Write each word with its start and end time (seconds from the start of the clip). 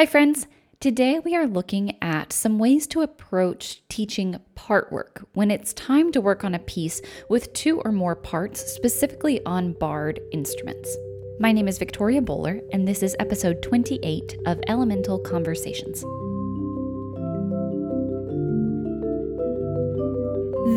Hi, 0.00 0.06
friends. 0.06 0.46
Today 0.80 1.18
we 1.18 1.36
are 1.36 1.46
looking 1.46 2.02
at 2.02 2.32
some 2.32 2.58
ways 2.58 2.86
to 2.86 3.02
approach 3.02 3.86
teaching 3.90 4.40
part 4.54 4.90
work 4.90 5.28
when 5.34 5.50
it's 5.50 5.74
time 5.74 6.10
to 6.12 6.22
work 6.22 6.42
on 6.42 6.54
a 6.54 6.58
piece 6.58 7.02
with 7.28 7.52
two 7.52 7.82
or 7.82 7.92
more 7.92 8.16
parts, 8.16 8.62
specifically 8.64 9.44
on 9.44 9.74
barred 9.74 10.18
instruments. 10.32 10.96
My 11.38 11.52
name 11.52 11.68
is 11.68 11.76
Victoria 11.76 12.22
Boler, 12.22 12.62
and 12.72 12.88
this 12.88 13.02
is 13.02 13.14
episode 13.18 13.60
28 13.62 14.38
of 14.46 14.58
Elemental 14.68 15.18
Conversations. 15.18 16.02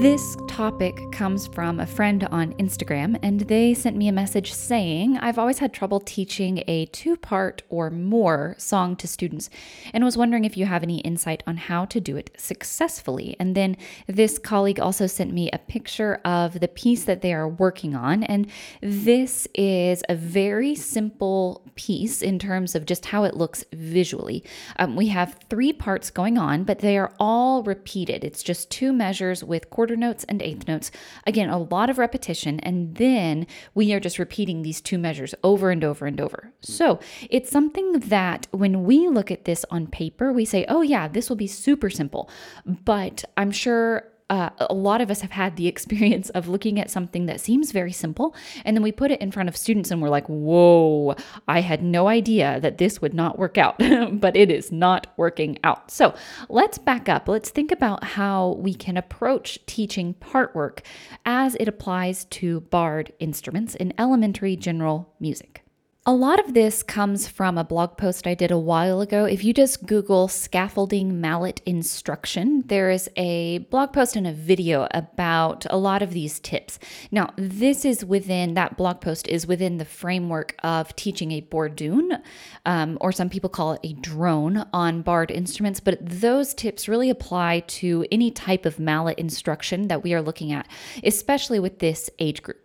This 0.02 0.36
topic 0.48 1.00
comes 1.12 1.48
from 1.48 1.80
a 1.80 1.86
friend 1.86 2.26
on 2.26 2.54
Instagram, 2.55 3.18
and 3.23 3.41
they 3.41 3.73
sent 3.73 3.96
me 3.96 4.08
a 4.08 4.12
message 4.12 4.52
saying, 4.52 5.18
I've 5.20 5.38
always 5.38 5.59
had 5.59 5.71
trouble 5.71 6.00
teaching 6.02 6.64
a 6.68 6.88
two 6.88 7.16
part 7.16 7.64
or 7.70 7.89
more 7.89 8.55
song 8.58 8.95
to 8.98 9.08
students, 9.08 9.50
and 9.94 10.04
was 10.04 10.18
wondering 10.18 10.44
if 10.44 10.58
you 10.58 10.66
have 10.66 10.84
any 10.84 11.00
insight 11.02 11.41
on 11.48 11.55
how 11.55 11.86
to 11.86 12.02
do 12.02 12.17
it 12.17 12.31
successfully. 12.38 13.38
And 13.40 13.55
then 13.55 13.77
this 14.08 14.38
colleague 14.38 14.80
also 14.80 15.08
sent 15.08 15.31
me 15.31 15.50
a 15.52 15.58
picture 15.58 16.20
of 16.25 16.59
the 16.59 16.67
piece 16.67 17.05
that 17.05 17.22
they 17.22 17.34
are 17.34 17.48
working 17.48 17.95
on, 17.95 18.23
and 18.23 18.50
this 18.81 19.48
is 19.53 20.03
a 20.09 20.16
very 20.16 20.75
simple 20.75 21.62
piece 21.75 22.22
in 22.22 22.39
terms 22.39 22.75
of 22.75 22.86
just 22.86 23.05
how 23.05 23.23
it 23.23 23.38
looks 23.38 23.64
visually. 23.72 24.44
Um, 24.78 24.95
we 24.95 25.08
have 25.08 25.39
three 25.50 25.72
parts 25.72 26.09
going 26.09 26.38
on, 26.38 26.64
but 26.66 26.80
they 26.80 26.98
are 26.98 27.14
all 27.20 27.64
repeated. 27.64 28.23
It's 28.23 28.44
just 28.44 28.70
two 28.70 28.91
measures 28.91 29.44
with 29.44 29.70
quarter 29.70 29.83
quarter 29.84 29.98
notes 29.98 30.23
and 30.30 30.42
eighth 30.42 30.66
notes. 30.66 30.92
Again, 31.28 31.50
a 31.50 31.58
lot 31.58 31.90
of 31.90 31.98
repetition, 31.98 32.58
and 32.62 32.96
then 32.96 33.46
we 33.76 33.92
are 33.92 34.00
just 34.00 34.18
repeating 34.18 34.62
these 34.62 34.80
two 34.80 34.98
measures 34.98 35.36
over 35.44 35.72
and 35.72 35.84
over 35.84 36.06
and 36.06 36.22
over. 36.22 36.54
So 36.62 37.02
it's 37.30 37.52
something 37.52 38.00
that 38.00 38.48
when 38.52 38.86
we 38.86 39.09
look 39.09 39.30
at 39.30 39.44
this 39.44 39.66
on 39.70 39.88
paper, 39.88 40.32
we 40.32 40.46
say, 40.46 40.66
oh, 40.70 40.84
yeah, 40.84 41.09
this 41.09 41.28
will 41.28 41.36
be 41.36 41.48
super 41.48 41.90
simple. 41.90 42.30
But 42.66 43.25
I'm 43.36 43.52
sure 43.52 44.08
uh, 44.34 44.50
a 44.59 44.73
lot 44.73 45.00
of 45.00 45.12
us 45.12 45.22
have 45.22 45.30
had 45.30 45.58
the 45.58 45.67
experience 45.67 46.31
of 46.31 46.48
looking 46.48 46.80
at 46.80 46.89
something 46.89 47.28
that 47.28 47.39
seems 47.39 47.72
very 47.72 47.92
simple 47.92 48.36
and 48.66 48.75
then 48.75 48.81
we 48.81 48.92
put 48.92 49.12
it 49.12 49.22
in 49.22 49.31
front 49.31 49.48
of 49.48 49.56
students 49.56 49.92
and 49.92 50.02
we're 50.02 50.09
like, 50.09 50.25
whoa, 50.28 51.16
I 51.48 51.62
had 51.62 51.84
no 51.84 52.08
idea 52.08 52.59
that 52.62 52.80
this 52.80 53.00
would 53.00 53.14
not 53.14 53.38
work 53.38 53.59
out, 53.59 53.78
but 54.12 54.36
it 54.36 54.50
is 54.50 54.72
not 54.72 55.06
working 55.17 55.59
out. 55.64 55.92
So 55.92 56.16
let's 56.50 56.80
back 56.80 57.08
up. 57.08 57.28
Let's 57.28 57.52
think 57.52 57.72
about 57.72 58.03
how 58.03 58.53
we 58.59 58.73
can 58.73 58.98
approach 58.98 59.64
teaching 59.67 60.16
part 60.16 60.56
work 60.56 60.81
as 61.25 61.53
it 61.59 61.68
applies 61.68 62.25
to 62.25 62.62
barred 62.62 63.14
instruments 63.20 63.75
in 63.75 63.94
elementary 64.00 64.56
general 64.56 65.14
music. 65.20 65.62
A 66.06 66.14
lot 66.14 66.38
of 66.38 66.54
this 66.54 66.84
comes 66.84 67.30
from 67.30 67.58
a 67.58 67.64
blog 67.64 67.96
post 67.96 68.28
I 68.28 68.34
did 68.34 68.52
a 68.52 68.58
while 68.58 69.00
ago. 69.00 69.23
If 69.23 69.46
you 69.46 69.54
just 69.54 69.86
Google 69.86 70.28
scaffolding 70.28 71.22
mallet 71.22 71.62
instruction, 71.66 72.64
there 72.66 72.90
is 72.90 73.09
a 73.16 73.59
blog 73.59 73.94
post 73.94 74.18
and 74.18 74.28
a 74.28 74.34
video 74.34 74.86
about 74.92 75.66
a 75.70 75.78
lot 75.78 76.02
of 76.02 76.12
these 76.12 76.42
tips. 76.42 76.78
Now, 77.09 77.30
this 77.38 77.86
is 77.86 78.04
within 78.04 78.54
that 78.56 78.76
blog 78.76 79.00
post 79.00 79.30
is 79.30 79.48
within 79.48 79.78
the 79.78 79.86
framework 79.86 80.58
of 80.62 80.94
teaching 80.98 81.31
a 81.31 81.40
bourdon, 81.40 82.22
um, 82.66 82.98
or 83.00 83.14
some 83.14 83.30
people 83.30 83.50
call 83.50 83.72
it 83.72 83.80
a 83.84 83.94
drone 83.94 84.66
on 84.74 85.04
barred 85.04 85.31
instruments. 85.31 85.80
But 85.80 86.00
those 86.02 86.54
tips 86.54 86.90
really 86.90 87.09
apply 87.09 87.62
to 87.62 88.06
any 88.12 88.30
type 88.30 88.66
of 88.66 88.78
mallet 88.78 89.18
instruction 89.20 89.88
that 89.88 90.04
we 90.04 90.14
are 90.14 90.22
looking 90.22 90.52
at, 90.52 90.68
especially 91.02 91.62
with 91.62 91.80
this 91.80 92.09
age 92.20 92.44
group. 92.44 92.62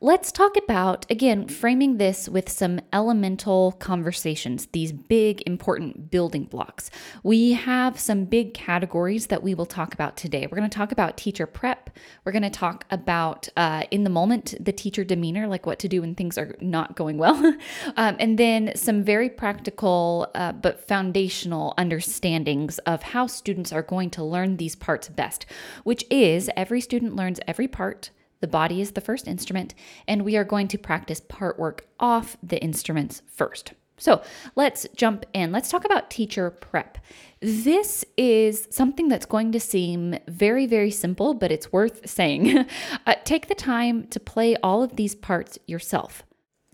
Let's 0.00 0.30
talk 0.30 0.56
about, 0.56 1.10
again, 1.10 1.48
framing 1.48 1.96
this 1.96 2.28
with 2.28 2.48
some 2.48 2.80
elemental 2.92 3.72
conversations, 3.72 4.66
these 4.66 4.92
big, 4.92 5.42
important 5.44 6.08
building 6.08 6.44
blocks. 6.44 6.88
We 7.24 7.54
have 7.54 7.98
some 7.98 8.24
big 8.24 8.54
categories 8.54 9.26
that 9.26 9.42
we 9.42 9.54
will 9.54 9.66
talk 9.66 9.94
about 9.94 10.16
today. 10.16 10.46
We're 10.46 10.56
going 10.56 10.70
to 10.70 10.76
talk 10.76 10.92
about 10.92 11.16
teacher 11.16 11.46
prep. 11.46 11.90
We're 12.24 12.30
going 12.30 12.42
to 12.42 12.50
talk 12.50 12.84
about, 12.92 13.48
uh, 13.56 13.84
in 13.90 14.04
the 14.04 14.10
moment, 14.10 14.54
the 14.60 14.70
teacher 14.70 15.02
demeanor, 15.02 15.48
like 15.48 15.66
what 15.66 15.80
to 15.80 15.88
do 15.88 16.02
when 16.02 16.14
things 16.14 16.38
are 16.38 16.54
not 16.60 16.94
going 16.94 17.18
well. 17.18 17.34
um, 17.96 18.16
and 18.20 18.38
then 18.38 18.72
some 18.76 19.02
very 19.02 19.28
practical 19.28 20.28
uh, 20.36 20.52
but 20.52 20.86
foundational 20.86 21.74
understandings 21.76 22.78
of 22.80 23.02
how 23.02 23.26
students 23.26 23.72
are 23.72 23.82
going 23.82 24.10
to 24.10 24.22
learn 24.22 24.58
these 24.58 24.76
parts 24.76 25.08
best, 25.08 25.44
which 25.82 26.04
is 26.08 26.48
every 26.56 26.80
student 26.80 27.16
learns 27.16 27.40
every 27.48 27.66
part 27.66 28.10
the 28.40 28.48
body 28.48 28.80
is 28.80 28.92
the 28.92 29.00
first 29.00 29.26
instrument, 29.26 29.74
and 30.06 30.24
we 30.24 30.36
are 30.36 30.44
going 30.44 30.68
to 30.68 30.78
practice 30.78 31.20
part 31.20 31.58
work 31.58 31.86
off 31.98 32.36
the 32.42 32.62
instruments 32.62 33.22
first. 33.26 33.72
So 33.98 34.22
let's 34.54 34.86
jump 34.96 35.26
in. 35.32 35.52
Let's 35.52 35.70
talk 35.70 35.84
about 35.84 36.08
teacher 36.10 36.50
prep. 36.50 36.98
This 37.40 38.04
is 38.16 38.68
something 38.70 39.08
that's 39.08 39.26
going 39.26 39.52
to 39.52 39.60
seem 39.60 40.16
very, 40.28 40.66
very 40.66 40.90
simple, 40.90 41.34
but 41.34 41.52
it's 41.52 41.72
worth 41.72 42.08
saying. 42.08 42.64
uh, 43.06 43.14
take 43.24 43.48
the 43.48 43.54
time 43.54 44.06
to 44.08 44.20
play 44.20 44.56
all 44.56 44.82
of 44.82 44.96
these 44.96 45.14
parts 45.14 45.58
yourself. 45.66 46.22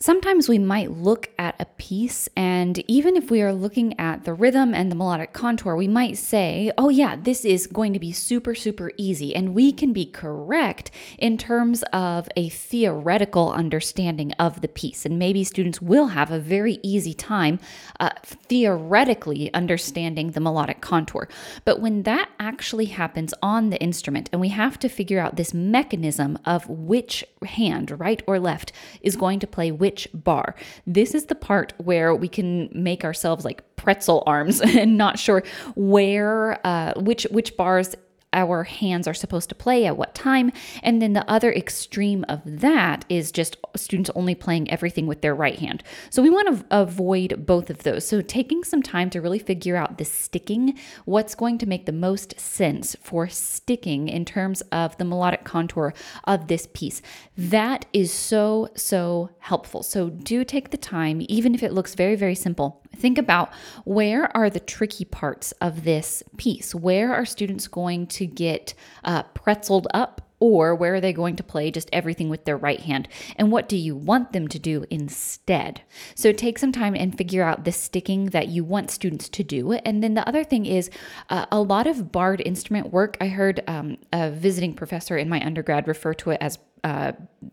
Sometimes 0.04 0.50
we 0.50 0.58
might 0.58 0.90
look 0.90 1.30
at 1.38 1.58
a 1.58 1.64
piece, 1.64 2.28
and 2.36 2.78
even 2.90 3.16
if 3.16 3.30
we 3.30 3.40
are 3.40 3.54
looking 3.54 3.98
at 3.98 4.24
the 4.24 4.34
rhythm 4.34 4.74
and 4.74 4.92
the 4.92 4.94
melodic 4.94 5.32
contour, 5.32 5.76
we 5.76 5.88
might 5.88 6.18
say, 6.18 6.70
oh, 6.76 6.90
yeah, 6.90 7.16
this 7.16 7.42
is 7.42 7.66
going 7.66 7.94
to 7.94 7.98
be 7.98 8.12
super, 8.12 8.54
super 8.54 8.92
easy. 8.98 9.34
And 9.34 9.54
we 9.54 9.72
can 9.72 9.94
be 9.94 10.04
correct 10.04 10.90
in 11.16 11.38
terms 11.38 11.84
of 11.84 12.28
a 12.36 12.50
theoretical 12.50 13.50
understanding 13.50 14.32
of 14.32 14.60
the 14.60 14.68
piece. 14.68 15.06
And 15.06 15.18
maybe 15.18 15.42
students 15.42 15.80
will 15.80 16.08
have 16.08 16.30
a 16.30 16.38
very 16.38 16.80
easy 16.82 17.14
time 17.14 17.58
uh, 17.98 18.10
theoretically 18.26 19.50
understanding 19.54 20.32
the 20.32 20.40
melodic 20.40 20.82
contour. 20.82 21.30
But 21.64 21.80
when 21.80 22.02
that 22.02 22.28
actually 22.38 22.86
happens 22.86 23.32
on 23.42 23.70
the 23.70 23.80
instrument, 23.80 24.28
and 24.32 24.40
we 24.42 24.50
have 24.50 24.78
to 24.80 24.90
figure 24.90 25.18
out 25.18 25.36
this 25.36 25.54
mechanism 25.54 26.38
of 26.44 26.68
which 26.68 27.24
hand, 27.46 27.98
right 27.98 28.22
or 28.26 28.38
left, 28.38 28.70
is 29.00 29.16
going 29.16 29.40
to 29.40 29.46
play 29.46 29.70
which 29.70 29.93
which 29.94 30.08
bar. 30.12 30.56
This 30.88 31.14
is 31.14 31.26
the 31.26 31.36
part 31.36 31.72
where 31.78 32.16
we 32.16 32.26
can 32.26 32.68
make 32.72 33.04
ourselves 33.04 33.44
like 33.44 33.62
pretzel 33.76 34.24
arms 34.26 34.60
and 34.80 34.98
not 34.98 35.20
sure 35.20 35.44
where 35.76 36.58
uh, 36.66 36.94
which 36.96 37.28
which 37.30 37.56
bars 37.56 37.94
our 38.34 38.64
hands 38.64 39.08
are 39.08 39.14
supposed 39.14 39.48
to 39.48 39.54
play 39.54 39.86
at 39.86 39.96
what 39.96 40.14
time. 40.14 40.52
And 40.82 41.00
then 41.00 41.14
the 41.14 41.28
other 41.30 41.52
extreme 41.52 42.24
of 42.28 42.42
that 42.44 43.04
is 43.08 43.32
just 43.32 43.56
students 43.76 44.10
only 44.14 44.34
playing 44.34 44.70
everything 44.70 45.06
with 45.06 45.22
their 45.22 45.34
right 45.34 45.58
hand. 45.58 45.82
So 46.10 46.22
we 46.22 46.30
want 46.30 46.48
to 46.48 46.66
avoid 46.70 47.46
both 47.46 47.70
of 47.70 47.82
those. 47.84 48.06
So 48.06 48.20
taking 48.20 48.64
some 48.64 48.82
time 48.82 49.10
to 49.10 49.20
really 49.20 49.38
figure 49.38 49.76
out 49.76 49.98
the 49.98 50.04
sticking, 50.04 50.78
what's 51.04 51.34
going 51.34 51.58
to 51.58 51.66
make 51.66 51.86
the 51.86 51.92
most 51.92 52.38
sense 52.38 52.96
for 53.00 53.28
sticking 53.28 54.08
in 54.08 54.24
terms 54.24 54.60
of 54.72 54.96
the 54.98 55.04
melodic 55.04 55.44
contour 55.44 55.94
of 56.24 56.48
this 56.48 56.68
piece. 56.72 57.00
That 57.36 57.86
is 57.92 58.12
so, 58.12 58.68
so 58.74 59.30
helpful. 59.38 59.82
So 59.82 60.10
do 60.10 60.44
take 60.44 60.70
the 60.70 60.76
time, 60.76 61.24
even 61.28 61.54
if 61.54 61.62
it 61.62 61.72
looks 61.72 61.94
very, 61.94 62.16
very 62.16 62.34
simple 62.34 62.83
Think 62.96 63.18
about 63.18 63.52
where 63.84 64.34
are 64.36 64.50
the 64.50 64.60
tricky 64.60 65.04
parts 65.04 65.52
of 65.60 65.84
this 65.84 66.22
piece? 66.36 66.74
Where 66.74 67.12
are 67.14 67.24
students 67.24 67.68
going 67.68 68.06
to 68.08 68.26
get 68.26 68.74
uh, 69.04 69.24
pretzeled 69.34 69.86
up? 69.92 70.20
Or 70.40 70.74
where 70.74 70.96
are 70.96 71.00
they 71.00 71.14
going 71.14 71.36
to 71.36 71.42
play 71.42 71.70
just 71.70 71.88
everything 71.90 72.28
with 72.28 72.44
their 72.44 72.56
right 72.56 72.80
hand? 72.80 73.08
And 73.36 73.50
what 73.50 73.66
do 73.66 73.78
you 73.78 73.96
want 73.96 74.32
them 74.32 74.46
to 74.48 74.58
do 74.58 74.84
instead? 74.90 75.80
So 76.14 76.32
take 76.32 76.58
some 76.58 76.72
time 76.72 76.94
and 76.94 77.16
figure 77.16 77.42
out 77.42 77.64
the 77.64 77.72
sticking 77.72 78.26
that 78.26 78.48
you 78.48 78.62
want 78.62 78.90
students 78.90 79.30
to 79.30 79.42
do. 79.42 79.72
And 79.72 80.02
then 80.02 80.12
the 80.12 80.28
other 80.28 80.44
thing 80.44 80.66
is 80.66 80.90
uh, 81.30 81.46
a 81.50 81.62
lot 81.62 81.86
of 81.86 82.12
barred 82.12 82.42
instrument 82.44 82.92
work. 82.92 83.16
I 83.22 83.28
heard 83.28 83.62
um, 83.66 83.96
a 84.12 84.30
visiting 84.30 84.74
professor 84.74 85.16
in 85.16 85.30
my 85.30 85.42
undergrad 85.42 85.88
refer 85.88 86.12
to 86.14 86.30
it 86.32 86.38
as 86.42 86.58
uh, 86.84 87.12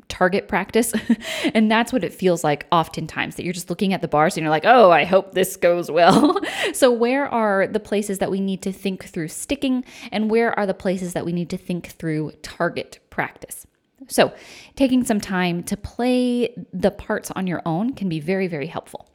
target 0.09 0.47
practice. 0.47 0.93
and 1.55 1.71
that's 1.71 1.91
what 1.91 2.03
it 2.03 2.13
feels 2.13 2.43
like 2.43 2.67
oftentimes 2.71 3.35
that 3.35 3.43
you're 3.43 3.53
just 3.53 3.69
looking 3.69 3.93
at 3.93 4.01
the 4.01 4.07
bars 4.07 4.35
and 4.37 4.43
you're 4.43 4.51
like, 4.51 4.65
oh, 4.65 4.91
I 4.91 5.05
hope 5.05 5.33
this 5.33 5.55
goes 5.55 5.89
well. 5.89 6.39
so, 6.73 6.91
where 6.91 7.27
are 7.27 7.65
the 7.65 7.79
places 7.79 8.19
that 8.19 8.29
we 8.29 8.41
need 8.41 8.61
to 8.63 8.71
think 8.71 9.05
through 9.05 9.29
sticking, 9.29 9.83
and 10.11 10.29
where 10.29 10.57
are 10.59 10.67
the 10.67 10.73
places 10.73 11.13
that 11.13 11.25
we 11.25 11.31
need 11.31 11.49
to 11.49 11.57
think 11.57 11.87
through 11.87 12.33
target 12.43 12.99
practice? 13.09 13.65
So, 14.07 14.33
taking 14.75 15.03
some 15.05 15.21
time 15.21 15.63
to 15.63 15.77
play 15.77 16.53
the 16.73 16.91
parts 16.91 17.31
on 17.31 17.47
your 17.47 17.61
own 17.65 17.93
can 17.93 18.09
be 18.09 18.19
very, 18.19 18.47
very 18.47 18.67
helpful. 18.67 19.10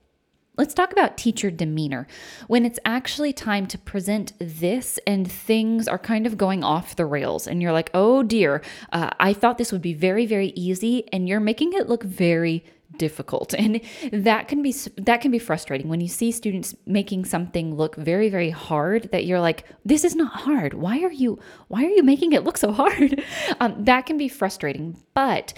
Let's 0.57 0.75
talk 0.75 0.93
about 0.93 1.19
teacher 1.19 1.51
demeanor. 1.51 2.07
When 2.47 2.65
it's 2.65 2.79
actually 2.85 3.33
time 3.33 3.67
to 3.67 3.79
present 3.79 4.33
this 4.39 4.99
and 5.07 5.31
things 5.31 5.87
are 5.87 5.99
kind 5.99 6.27
of 6.27 6.39
going 6.39 6.65
off 6.65 6.97
the 6.97 7.05
rails, 7.05 7.47
and 7.47 7.61
you're 7.61 7.73
like, 7.73 7.91
oh 7.93 8.23
dear, 8.23 8.63
uh, 8.93 9.11
I 9.21 9.33
thought 9.33 9.59
this 9.59 9.73
would 9.73 9.83
be 9.83 9.95
very, 9.95 10.25
very 10.25 10.49
easy, 10.49 11.11
and 11.13 11.29
you're 11.29 11.41
making 11.41 11.75
it 11.75 11.89
look 11.89 12.03
very 12.03 12.65
difficult 12.99 13.53
and 13.53 13.81
that 14.11 14.49
can 14.49 14.63
be 14.63 14.73
that 14.97 15.21
can 15.21 15.31
be 15.31 15.39
frustrating 15.39 15.89
when 15.89 16.01
you 16.01 16.09
see 16.09 16.33
students 16.33 16.75
making 16.87 17.27
something 17.27 17.75
look 17.75 17.95
very 17.97 18.31
very 18.31 18.49
hard 18.49 19.11
that 19.13 19.27
you're 19.27 19.41
like 19.41 19.65
this 19.85 20.03
is 20.03 20.15
not 20.15 20.33
hard 20.33 20.73
why 20.73 21.03
are 21.03 21.13
you 21.13 21.39
why 21.69 21.85
are 21.85 21.91
you 21.91 22.03
making 22.03 22.33
it 22.33 22.45
look 22.45 22.57
so 22.57 22.73
hard 22.73 23.23
um, 23.61 23.85
that 23.85 24.07
can 24.07 24.17
be 24.17 24.29
frustrating 24.29 24.97
but 25.13 25.53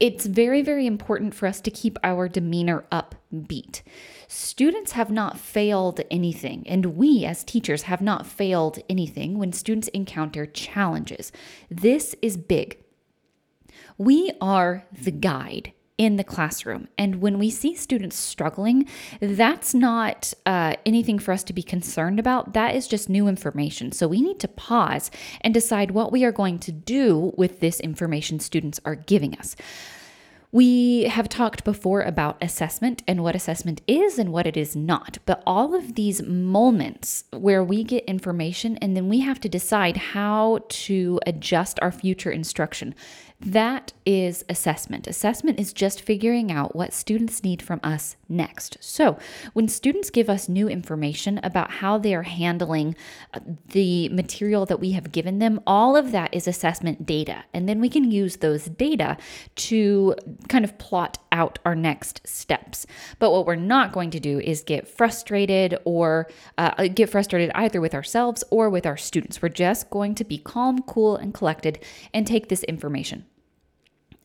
it's 0.00 0.26
very, 0.26 0.62
very 0.62 0.86
important 0.86 1.34
for 1.34 1.46
us 1.46 1.60
to 1.60 1.70
keep 1.70 1.98
our 2.04 2.28
demeanor 2.28 2.84
upbeat. 2.92 3.82
Students 4.30 4.92
have 4.92 5.10
not 5.10 5.38
failed 5.38 6.02
anything, 6.10 6.62
and 6.66 6.96
we 6.96 7.24
as 7.24 7.42
teachers 7.42 7.82
have 7.82 8.02
not 8.02 8.26
failed 8.26 8.78
anything 8.88 9.38
when 9.38 9.52
students 9.52 9.88
encounter 9.88 10.44
challenges. 10.44 11.32
This 11.70 12.14
is 12.20 12.36
big. 12.36 12.76
We 13.96 14.30
are 14.38 14.84
the 14.92 15.10
guide 15.10 15.72
in 15.96 16.16
the 16.16 16.24
classroom. 16.24 16.88
And 16.96 17.22
when 17.22 17.38
we 17.38 17.50
see 17.50 17.74
students 17.74 18.16
struggling, 18.16 18.86
that's 19.18 19.74
not 19.74 20.32
uh, 20.46 20.74
anything 20.86 21.18
for 21.18 21.32
us 21.32 21.42
to 21.44 21.52
be 21.52 21.62
concerned 21.62 22.20
about. 22.20 22.52
That 22.52 22.76
is 22.76 22.86
just 22.86 23.08
new 23.08 23.26
information. 23.26 23.90
So 23.92 24.06
we 24.06 24.20
need 24.20 24.38
to 24.40 24.48
pause 24.48 25.10
and 25.40 25.52
decide 25.52 25.90
what 25.90 26.12
we 26.12 26.22
are 26.24 26.32
going 26.32 26.60
to 26.60 26.72
do 26.72 27.32
with 27.36 27.58
this 27.58 27.80
information 27.80 28.38
students 28.38 28.78
are 28.84 28.94
giving 28.94 29.34
us. 29.36 29.56
We 30.50 31.02
have 31.04 31.28
talked 31.28 31.62
before 31.62 32.00
about 32.00 32.42
assessment 32.42 33.02
and 33.06 33.22
what 33.22 33.36
assessment 33.36 33.82
is 33.86 34.18
and 34.18 34.32
what 34.32 34.46
it 34.46 34.56
is 34.56 34.74
not. 34.74 35.18
But 35.26 35.42
all 35.46 35.74
of 35.74 35.94
these 35.94 36.22
moments 36.22 37.24
where 37.32 37.62
we 37.62 37.84
get 37.84 38.04
information 38.06 38.78
and 38.78 38.96
then 38.96 39.10
we 39.10 39.20
have 39.20 39.40
to 39.40 39.48
decide 39.48 39.98
how 39.98 40.60
to 40.68 41.20
adjust 41.26 41.78
our 41.82 41.92
future 41.92 42.30
instruction 42.30 42.94
that 43.40 43.92
is 44.04 44.44
assessment. 44.48 45.06
Assessment 45.06 45.60
is 45.60 45.72
just 45.72 46.00
figuring 46.00 46.50
out 46.50 46.74
what 46.74 46.92
students 46.92 47.44
need 47.44 47.62
from 47.62 47.78
us 47.84 48.16
next. 48.28 48.78
So, 48.80 49.16
when 49.52 49.68
students 49.68 50.10
give 50.10 50.28
us 50.28 50.48
new 50.48 50.68
information 50.68 51.38
about 51.44 51.70
how 51.70 51.98
they 51.98 52.16
are 52.16 52.24
handling 52.24 52.96
uh, 53.32 53.38
the 53.68 54.08
material 54.08 54.66
that 54.66 54.80
we 54.80 54.90
have 54.92 55.12
given 55.12 55.38
them, 55.38 55.60
all 55.68 55.96
of 55.96 56.10
that 56.10 56.34
is 56.34 56.48
assessment 56.48 57.06
data. 57.06 57.44
And 57.54 57.68
then 57.68 57.80
we 57.80 57.88
can 57.88 58.10
use 58.10 58.38
those 58.38 58.64
data 58.64 59.16
to 59.56 60.16
kind 60.48 60.64
of 60.64 60.76
plot 60.78 61.18
out 61.30 61.60
our 61.64 61.76
next 61.76 62.26
steps. 62.26 62.86
But 63.20 63.30
what 63.30 63.46
we're 63.46 63.54
not 63.54 63.92
going 63.92 64.10
to 64.10 64.20
do 64.20 64.40
is 64.40 64.62
get 64.62 64.88
frustrated 64.88 65.78
or 65.84 66.28
uh, 66.56 66.88
get 66.88 67.08
frustrated 67.08 67.52
either 67.54 67.80
with 67.80 67.94
ourselves 67.94 68.42
or 68.50 68.68
with 68.68 68.84
our 68.84 68.96
students. 68.96 69.40
We're 69.40 69.50
just 69.50 69.90
going 69.90 70.16
to 70.16 70.24
be 70.24 70.38
calm, 70.38 70.82
cool, 70.82 71.14
and 71.14 71.32
collected 71.32 71.78
and 72.12 72.26
take 72.26 72.48
this 72.48 72.64
information. 72.64 73.26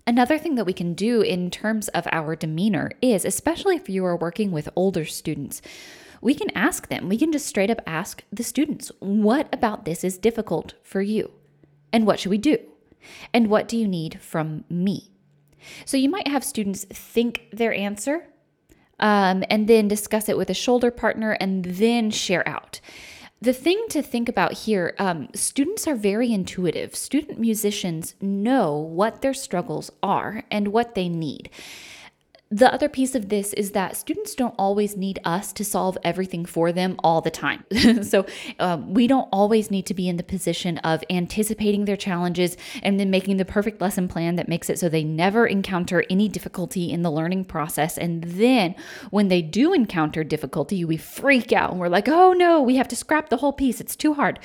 Another 0.05 0.37
thing 0.37 0.55
that 0.55 0.65
we 0.65 0.73
can 0.73 0.93
do 0.93 1.21
in 1.21 1.49
terms 1.49 1.87
of 1.89 2.07
our 2.11 2.35
demeanor 2.35 2.91
is, 3.01 3.23
especially 3.23 3.75
if 3.77 3.87
you 3.87 4.03
are 4.05 4.17
working 4.17 4.51
with 4.51 4.69
older 4.75 5.05
students, 5.05 5.61
we 6.21 6.33
can 6.33 6.49
ask 6.55 6.89
them, 6.89 7.09
we 7.09 7.17
can 7.17 7.31
just 7.31 7.45
straight 7.45 7.69
up 7.69 7.81
ask 7.85 8.23
the 8.31 8.43
students, 8.43 8.91
what 8.99 9.47
about 9.53 9.85
this 9.85 10.03
is 10.03 10.17
difficult 10.17 10.73
for 10.83 11.01
you? 11.01 11.31
And 11.91 12.05
what 12.05 12.19
should 12.19 12.31
we 12.31 12.37
do? 12.37 12.57
And 13.33 13.49
what 13.49 13.67
do 13.67 13.77
you 13.77 13.87
need 13.87 14.19
from 14.21 14.65
me? 14.69 15.11
So 15.85 15.95
you 15.95 16.09
might 16.09 16.27
have 16.27 16.43
students 16.43 16.83
think 16.85 17.47
their 17.53 17.73
answer 17.73 18.25
um, 18.99 19.43
and 19.49 19.67
then 19.67 19.87
discuss 19.87 20.27
it 20.27 20.37
with 20.37 20.49
a 20.49 20.53
shoulder 20.53 20.91
partner 20.91 21.31
and 21.39 21.63
then 21.65 22.11
share 22.11 22.47
out. 22.47 22.81
The 23.43 23.51
thing 23.51 23.87
to 23.89 24.01
think 24.01 24.29
about 24.29 24.53
here 24.53 24.95
um, 24.99 25.27
students 25.33 25.85
are 25.85 25.95
very 25.95 26.31
intuitive. 26.31 26.95
Student 26.95 27.41
musicians 27.41 28.15
know 28.21 28.77
what 28.77 29.21
their 29.21 29.33
struggles 29.33 29.91
are 30.01 30.45
and 30.49 30.69
what 30.69 30.95
they 30.95 31.09
need. 31.09 31.49
The 32.53 32.71
other 32.71 32.87
piece 32.87 33.15
of 33.15 33.29
this 33.29 33.51
is 33.53 33.71
that 33.71 33.97
students 33.97 34.35
don't 34.35 34.53
always 34.59 34.95
need 34.95 35.17
us 35.25 35.51
to 35.53 35.65
solve 35.65 35.97
everything 36.03 36.45
for 36.45 36.71
them 36.71 36.97
all 37.03 37.19
the 37.19 37.31
time. 37.31 37.65
so 38.03 38.27
um, 38.59 38.93
we 38.93 39.07
don't 39.07 39.27
always 39.31 39.71
need 39.71 39.87
to 39.87 39.95
be 39.95 40.07
in 40.07 40.17
the 40.17 40.23
position 40.23 40.77
of 40.79 41.03
anticipating 41.09 41.85
their 41.85 41.97
challenges 41.97 42.55
and 42.83 42.99
then 42.99 43.09
making 43.09 43.37
the 43.37 43.45
perfect 43.45 43.81
lesson 43.81 44.07
plan 44.07 44.35
that 44.35 44.47
makes 44.47 44.69
it 44.69 44.77
so 44.77 44.87
they 44.87 45.03
never 45.03 45.47
encounter 45.47 46.03
any 46.11 46.29
difficulty 46.29 46.91
in 46.91 47.01
the 47.01 47.09
learning 47.09 47.45
process. 47.45 47.97
And 47.97 48.23
then 48.23 48.75
when 49.09 49.29
they 49.29 49.41
do 49.41 49.73
encounter 49.73 50.23
difficulty, 50.23 50.85
we 50.85 50.97
freak 50.97 51.51
out 51.51 51.71
and 51.71 51.79
we're 51.79 51.87
like, 51.87 52.07
oh 52.07 52.33
no, 52.33 52.61
we 52.61 52.75
have 52.75 52.87
to 52.89 52.95
scrap 52.95 53.29
the 53.29 53.37
whole 53.37 53.53
piece. 53.53 53.81
It's 53.81 53.95
too 53.95 54.13
hard. 54.13 54.37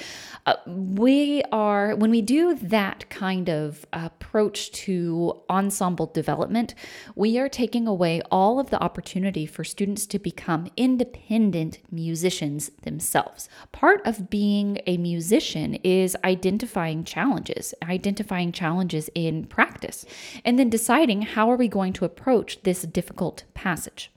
Uh, 0.47 0.55
we 0.67 1.43
are, 1.53 1.95
when 1.95 2.11
we 2.11 2.23
do 2.23 2.55
that 2.55 3.11
kind 3.11 3.51
of 3.51 3.85
approach 3.93 4.73
to 4.73 5.43
ensemble 5.51 6.07
development, 6.07 6.75
we 7.15 7.39
are 7.39 7.51
taking 7.51 7.87
away 7.87 7.98
away 7.99 8.23
all 8.31 8.61
of 8.61 8.71
the 8.71 8.81
opportunity 8.81 9.45
for 9.45 9.65
students 9.65 10.07
to 10.07 10.21
become 10.21 10.71
independent 10.77 11.79
musicians 11.91 12.71
themselves. 12.83 13.49
Part 13.73 14.01
of 14.07 14.31
being 14.31 14.79
a 14.87 14.97
musician 14.99 15.75
is 15.83 16.17
identifying 16.23 17.03
challenges, 17.03 17.75
identifying 17.83 18.53
challenges 18.53 19.11
in 19.17 19.47
practice, 19.47 20.07
and 20.45 20.61
then 20.61 20.71
deciding 20.71 21.23
how 21.23 21.51
are 21.51 21.57
we 21.57 21.67
going 21.67 21.93
to 21.95 22.05
approach 22.05 22.63
this 22.63 22.83
difficult 22.83 23.43
passage. 23.55 24.13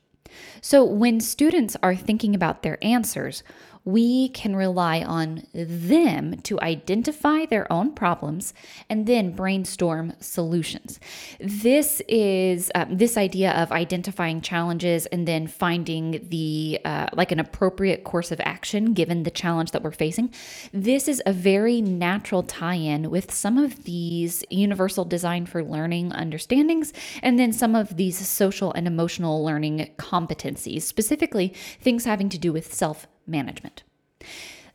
So, 0.61 0.85
when 0.85 1.19
students 1.19 1.75
are 1.81 1.95
thinking 1.95 2.35
about 2.35 2.61
their 2.61 2.77
answers, 2.83 3.41
we 3.83 4.29
can 4.29 4.55
rely 4.55 5.01
on 5.01 5.43
them 5.53 6.39
to 6.41 6.59
identify 6.61 7.45
their 7.45 7.71
own 7.71 7.93
problems 7.93 8.53
and 8.89 9.07
then 9.07 9.31
brainstorm 9.31 10.13
solutions. 10.19 10.99
This 11.39 12.01
is 12.07 12.71
uh, 12.75 12.85
this 12.89 13.17
idea 13.17 13.51
of 13.53 13.71
identifying 13.71 14.41
challenges 14.41 15.07
and 15.07 15.27
then 15.27 15.47
finding 15.47 16.27
the 16.29 16.79
uh, 16.85 17.07
like 17.13 17.31
an 17.31 17.39
appropriate 17.39 18.03
course 18.03 18.31
of 18.31 18.39
action 18.41 18.93
given 18.93 19.23
the 19.23 19.31
challenge 19.31 19.71
that 19.71 19.81
we're 19.81 19.91
facing. 19.91 20.31
This 20.71 21.07
is 21.07 21.21
a 21.25 21.33
very 21.33 21.81
natural 21.81 22.43
tie-in 22.43 23.09
with 23.09 23.31
some 23.33 23.57
of 23.57 23.83
these 23.85 24.43
universal 24.49 25.05
design 25.05 25.45
for 25.45 25.63
learning 25.63 26.11
understandings 26.11 26.93
and 27.23 27.39
then 27.39 27.51
some 27.51 27.75
of 27.75 27.97
these 27.97 28.27
social 28.27 28.71
and 28.73 28.87
emotional 28.87 29.43
learning 29.43 29.91
competencies, 29.97 30.83
specifically 30.83 31.53
things 31.79 32.05
having 32.05 32.29
to 32.29 32.37
do 32.37 32.53
with 32.53 32.73
self 32.73 33.07
management. 33.27 33.83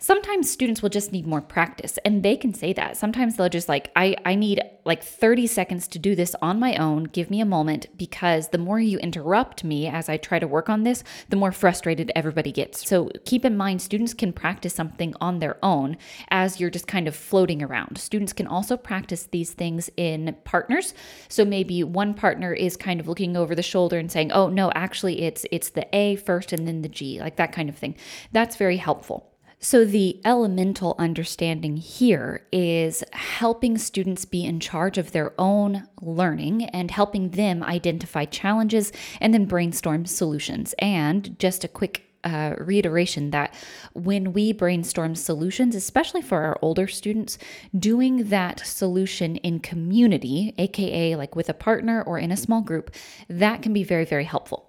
Sometimes 0.06 0.48
students 0.48 0.82
will 0.82 0.88
just 0.88 1.10
need 1.10 1.26
more 1.26 1.40
practice 1.40 1.98
and 2.04 2.22
they 2.22 2.36
can 2.36 2.54
say 2.54 2.72
that. 2.72 2.96
Sometimes 2.96 3.34
they'll 3.34 3.48
just 3.48 3.68
like, 3.68 3.90
I, 3.96 4.14
I 4.24 4.36
need 4.36 4.62
like 4.84 5.02
30 5.02 5.48
seconds 5.48 5.88
to 5.88 5.98
do 5.98 6.14
this 6.14 6.36
on 6.40 6.60
my 6.60 6.76
own. 6.76 7.02
Give 7.02 7.28
me 7.28 7.40
a 7.40 7.44
moment 7.44 7.88
because 7.98 8.50
the 8.50 8.58
more 8.58 8.78
you 8.78 8.98
interrupt 8.98 9.64
me 9.64 9.88
as 9.88 10.08
I 10.08 10.16
try 10.16 10.38
to 10.38 10.46
work 10.46 10.68
on 10.68 10.84
this, 10.84 11.02
the 11.28 11.34
more 11.34 11.50
frustrated 11.50 12.12
everybody 12.14 12.52
gets. 12.52 12.88
So 12.88 13.10
keep 13.24 13.44
in 13.44 13.56
mind, 13.56 13.82
students 13.82 14.14
can 14.14 14.32
practice 14.32 14.72
something 14.72 15.12
on 15.20 15.40
their 15.40 15.58
own 15.60 15.96
as 16.28 16.60
you're 16.60 16.70
just 16.70 16.86
kind 16.86 17.08
of 17.08 17.16
floating 17.16 17.60
around. 17.60 17.98
Students 17.98 18.32
can 18.32 18.46
also 18.46 18.76
practice 18.76 19.24
these 19.32 19.54
things 19.54 19.90
in 19.96 20.36
partners. 20.44 20.94
So 21.28 21.44
maybe 21.44 21.82
one 21.82 22.14
partner 22.14 22.52
is 22.52 22.76
kind 22.76 23.00
of 23.00 23.08
looking 23.08 23.36
over 23.36 23.56
the 23.56 23.60
shoulder 23.64 23.98
and 23.98 24.12
saying, 24.12 24.30
oh, 24.30 24.50
no, 24.50 24.70
actually 24.70 25.22
it's, 25.22 25.44
it's 25.50 25.70
the 25.70 25.88
A 25.92 26.14
first 26.14 26.52
and 26.52 26.64
then 26.68 26.82
the 26.82 26.88
G, 26.88 27.18
like 27.18 27.34
that 27.38 27.50
kind 27.50 27.68
of 27.68 27.76
thing. 27.76 27.96
That's 28.30 28.54
very 28.54 28.76
helpful. 28.76 29.32
So, 29.58 29.86
the 29.86 30.20
elemental 30.24 30.94
understanding 30.98 31.78
here 31.78 32.46
is 32.52 33.02
helping 33.12 33.78
students 33.78 34.26
be 34.26 34.44
in 34.44 34.60
charge 34.60 34.98
of 34.98 35.12
their 35.12 35.32
own 35.40 35.88
learning 36.02 36.64
and 36.66 36.90
helping 36.90 37.30
them 37.30 37.62
identify 37.62 38.26
challenges 38.26 38.92
and 39.18 39.32
then 39.32 39.46
brainstorm 39.46 40.04
solutions. 40.04 40.74
And 40.78 41.38
just 41.38 41.64
a 41.64 41.68
quick 41.68 42.06
uh, 42.22 42.54
reiteration 42.58 43.30
that 43.30 43.54
when 43.94 44.32
we 44.32 44.52
brainstorm 44.52 45.14
solutions, 45.14 45.74
especially 45.74 46.20
for 46.20 46.42
our 46.42 46.58
older 46.60 46.86
students, 46.86 47.38
doing 47.78 48.28
that 48.28 48.60
solution 48.60 49.36
in 49.36 49.60
community, 49.60 50.54
aka 50.58 51.16
like 51.16 51.34
with 51.34 51.48
a 51.48 51.54
partner 51.54 52.02
or 52.02 52.18
in 52.18 52.30
a 52.32 52.36
small 52.36 52.60
group, 52.60 52.94
that 53.28 53.62
can 53.62 53.72
be 53.72 53.84
very, 53.84 54.04
very 54.04 54.24
helpful. 54.24 54.65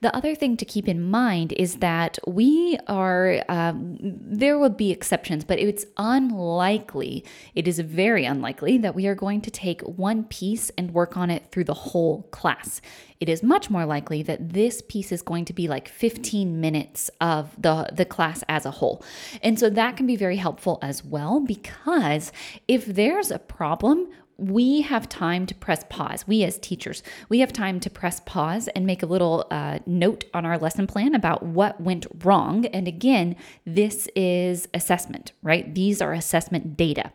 The 0.00 0.14
other 0.14 0.34
thing 0.34 0.56
to 0.56 0.64
keep 0.64 0.88
in 0.88 1.02
mind 1.02 1.52
is 1.52 1.76
that 1.76 2.18
we 2.26 2.78
are, 2.86 3.42
um, 3.48 3.96
there 4.00 4.58
will 4.58 4.70
be 4.70 4.90
exceptions, 4.90 5.44
but 5.44 5.58
it's 5.58 5.86
unlikely, 5.96 7.24
it 7.54 7.66
is 7.66 7.78
very 7.80 8.24
unlikely 8.24 8.78
that 8.78 8.94
we 8.94 9.06
are 9.06 9.14
going 9.14 9.40
to 9.42 9.50
take 9.50 9.80
one 9.82 10.24
piece 10.24 10.70
and 10.76 10.92
work 10.92 11.16
on 11.16 11.30
it 11.30 11.50
through 11.50 11.64
the 11.64 11.74
whole 11.74 12.22
class. 12.30 12.80
It 13.20 13.28
is 13.28 13.42
much 13.42 13.70
more 13.70 13.86
likely 13.86 14.22
that 14.24 14.52
this 14.52 14.82
piece 14.82 15.10
is 15.10 15.22
going 15.22 15.46
to 15.46 15.52
be 15.52 15.68
like 15.68 15.88
15 15.88 16.60
minutes 16.60 17.10
of 17.20 17.50
the, 17.60 17.88
the 17.92 18.04
class 18.04 18.44
as 18.48 18.66
a 18.66 18.70
whole. 18.70 19.02
And 19.42 19.58
so 19.58 19.70
that 19.70 19.96
can 19.96 20.06
be 20.06 20.16
very 20.16 20.36
helpful 20.36 20.78
as 20.82 21.04
well 21.04 21.40
because 21.40 22.32
if 22.68 22.84
there's 22.84 23.30
a 23.30 23.38
problem, 23.38 24.08
we 24.36 24.82
have 24.82 25.08
time 25.08 25.46
to 25.46 25.54
press 25.54 25.84
pause. 25.88 26.26
We, 26.26 26.42
as 26.44 26.58
teachers, 26.58 27.02
we 27.28 27.40
have 27.40 27.52
time 27.52 27.80
to 27.80 27.90
press 27.90 28.20
pause 28.26 28.68
and 28.68 28.86
make 28.86 29.02
a 29.02 29.06
little 29.06 29.46
uh, 29.50 29.78
note 29.86 30.24
on 30.34 30.44
our 30.44 30.58
lesson 30.58 30.86
plan 30.86 31.14
about 31.14 31.42
what 31.42 31.80
went 31.80 32.06
wrong. 32.24 32.66
And 32.66 32.88
again, 32.88 33.36
this 33.64 34.08
is 34.16 34.68
assessment, 34.74 35.32
right? 35.42 35.74
These 35.74 36.02
are 36.02 36.12
assessment 36.12 36.76
data. 36.76 37.12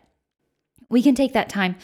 We 0.88 1.02
can 1.02 1.14
take 1.14 1.32
that 1.34 1.48
time 1.48 1.76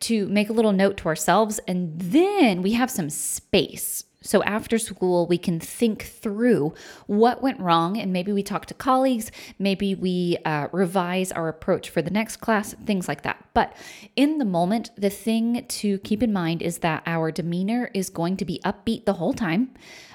to 0.00 0.28
make 0.28 0.48
a 0.48 0.52
little 0.52 0.72
note 0.72 0.96
to 0.98 1.08
ourselves, 1.08 1.58
and 1.66 1.98
then 1.98 2.62
we 2.62 2.74
have 2.74 2.90
some 2.90 3.10
space 3.10 4.04
So 4.22 4.42
after 4.44 4.78
school, 4.78 5.26
we 5.26 5.38
can 5.38 5.60
think 5.60 6.04
through 6.04 6.74
what 7.06 7.42
went 7.42 7.60
wrong 7.60 7.98
and 7.98 8.12
maybe 8.12 8.32
we 8.32 8.42
talk 8.42 8.66
to 8.66 8.74
colleagues, 8.74 9.30
maybe 9.58 9.94
we 9.94 10.38
uh, 10.44 10.68
revise 10.72 11.32
our 11.32 11.48
approach 11.48 11.90
for 11.90 12.00
the 12.00 12.10
next 12.10 12.36
class, 12.36 12.74
things 12.86 13.08
like 13.08 13.22
that. 13.22 13.44
But 13.54 13.74
in 14.16 14.38
the 14.38 14.44
moment, 14.44 14.90
the 14.96 15.10
thing 15.10 15.64
to 15.66 15.98
keep 15.98 16.22
in 16.22 16.32
mind 16.32 16.62
is 16.62 16.78
that 16.78 17.02
our 17.06 17.30
demeanor 17.30 17.90
is 17.92 18.08
going 18.10 18.36
to 18.38 18.44
be 18.44 18.60
upbeat 18.64 19.04
the 19.04 19.14
whole 19.14 19.34
time. 19.34 19.74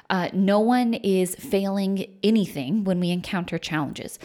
Uh, 0.10 0.30
no 0.34 0.60
one 0.60 0.94
is 0.94 1.36
failing 1.36 2.06
anything 2.24 2.84
when 2.84 3.00
we 3.00 3.12
encounter 3.12 3.58
challenges. 3.58 4.18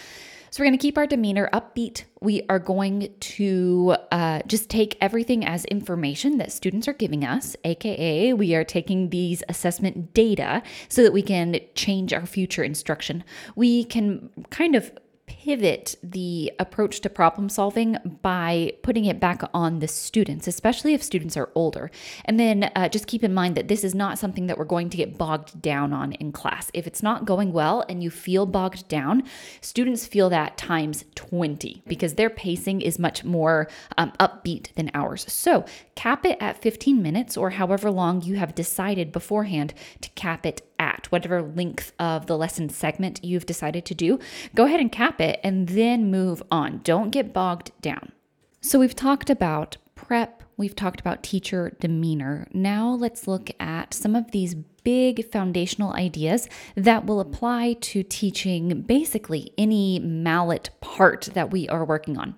So 0.53 0.61
we're 0.61 0.67
going 0.67 0.79
to 0.79 0.83
keep 0.83 0.99
our 0.99 1.07
demeanor 1.07 1.49
upbeat. 1.55 2.05
We 2.21 2.43
are 2.51 2.59
going 2.59 3.15
to 3.19 3.97
uh, 4.11 4.43
just 4.47 4.69
take 4.69 4.99
everything 5.01 5.47
as 5.47 5.65
information 5.65 6.37
that 6.37 6.53
students 6.53 6.87
are 6.87 6.93
giving 6.93 7.25
us, 7.25 7.57
AKA, 7.65 8.35
we 8.35 8.55
are 8.55 8.63
taking 8.63 9.09
these 9.09 9.43
assessment 9.49 10.13
data 10.13 10.63
so 10.91 11.03
that 11.05 11.15
we 11.15 11.23
can 11.23 11.59
change 11.75 12.13
our 12.13 12.27
future 12.27 12.63
instruction. 12.63 13.25
We 13.57 13.85
can 13.85 14.29
kind 14.51 14.75
of 14.75 14.93
pivot 15.27 15.97
the 16.03 16.53
approach 16.59 17.01
to 17.01 17.11
problem 17.11 17.49
solving 17.49 17.97
by 18.23 18.73
putting 18.83 19.05
it 19.05 19.21
back 19.21 19.43
on 19.55 19.79
the 19.79 19.89
students, 19.89 20.47
especially 20.47 20.95
if 20.95 21.03
students 21.03 21.37
are 21.37 21.51
older. 21.55 21.91
And 22.25 22.39
then 22.39 22.71
uh, 22.77 22.89
just 22.89 23.07
keep 23.07 23.25
in 23.25 23.35
mind 23.35 23.57
that 23.57 23.69
this 23.69 23.85
is 23.85 23.95
not 23.95 24.19
something 24.19 24.47
that 24.47 24.59
we're 24.59 24.65
going 24.65 24.91
to 24.91 24.97
get 24.97 25.19
bogged 25.19 25.61
down 25.63 25.93
on 25.93 26.13
in 26.13 26.33
class. 26.33 26.71
If 26.75 26.87
it's 26.87 27.03
not 27.03 27.25
going 27.25 27.53
well 27.53 27.85
and 27.89 28.03
you 28.03 28.11
feel 28.11 28.47
bogged 28.47 28.89
down, 28.89 29.25
students 29.61 30.07
feel 30.07 30.29
that 30.31 30.57
times 30.57 31.05
20 31.15 31.83
because 31.87 32.15
their 32.15 32.31
pacing 32.31 32.81
is 32.81 32.99
much 32.99 33.25
more 33.25 33.69
um, 33.99 34.13
upbeat 34.21 34.73
than 34.75 34.91
ours. 34.95 35.25
So 35.33 35.65
cap 35.95 36.25
it 36.25 36.39
at 36.41 36.61
15 36.61 37.03
minutes 37.03 37.37
or 37.37 37.51
however 37.51 37.91
long 37.91 38.23
you 38.23 38.37
have 38.37 38.55
decided 38.55 39.13
beforehand 39.13 39.75
to 40.01 40.11
cap 40.11 40.47
it 40.47 40.63
at, 40.83 41.07
whatever 41.11 41.41
length 41.41 41.93
of 41.99 42.27
the 42.27 42.37
lesson 42.37 42.69
segment 42.69 43.25
you've 43.25 43.47
decided 43.47 43.85
to 43.87 43.95
do. 43.95 44.19
Go 44.55 44.65
ahead 44.67 44.81
and 44.81 44.91
cap 44.91 45.21
it 45.21 45.41
and 45.45 45.69
then 45.69 46.11
move 46.11 46.43
on. 46.51 46.81
Don't 46.83 47.11
get 47.11 47.33
bogged 47.33 47.71
down. 47.81 48.13
So, 48.61 48.79
we've 48.79 48.97
talked 48.97 49.31
about 49.31 49.77
prep, 49.95 50.43
we've 50.57 50.77
talked 50.77 51.01
about 51.01 51.23
teacher 51.23 51.77
demeanor. 51.81 52.49
Now, 52.53 52.91
let's 52.91 53.29
look 53.29 53.51
at 53.61 53.95
some 53.95 54.15
of 54.15 54.33
these 54.33 54.55
big 54.55 55.31
foundational 55.31 55.93
ideas 55.95 56.49
that 56.75 57.07
will 57.07 57.21
apply 57.21 57.75
to 57.75 58.03
teaching 58.03 58.83
basically 58.83 59.53
any 59.57 60.01
mallet 60.01 60.71
part 60.81 61.31
that 61.35 61.51
we 61.51 61.69
are 61.69 61.85
working 61.85 62.19
on. 62.19 62.35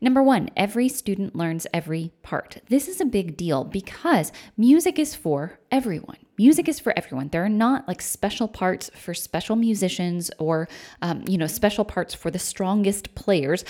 Number 0.00 0.22
one, 0.22 0.48
every 0.56 0.88
student 0.88 1.36
learns 1.36 1.66
every 1.74 2.12
part. 2.22 2.58
This 2.68 2.88
is 2.88 3.00
a 3.00 3.04
big 3.04 3.36
deal 3.36 3.64
because 3.64 4.32
music 4.56 4.98
is 4.98 5.14
for 5.14 5.58
everyone. 5.70 6.16
Music 6.40 6.70
is 6.70 6.80
for 6.80 6.94
everyone. 6.96 7.28
There 7.28 7.44
are 7.44 7.50
not 7.50 7.86
like 7.86 8.00
special 8.00 8.48
parts 8.48 8.90
for 8.94 9.12
special 9.12 9.56
musicians 9.56 10.30
or, 10.38 10.70
um, 11.02 11.22
you 11.28 11.36
know, 11.36 11.46
special 11.46 11.84
parts 11.84 12.14
for 12.14 12.30
the 12.30 12.38
strongest 12.38 13.14
players. 13.14 13.62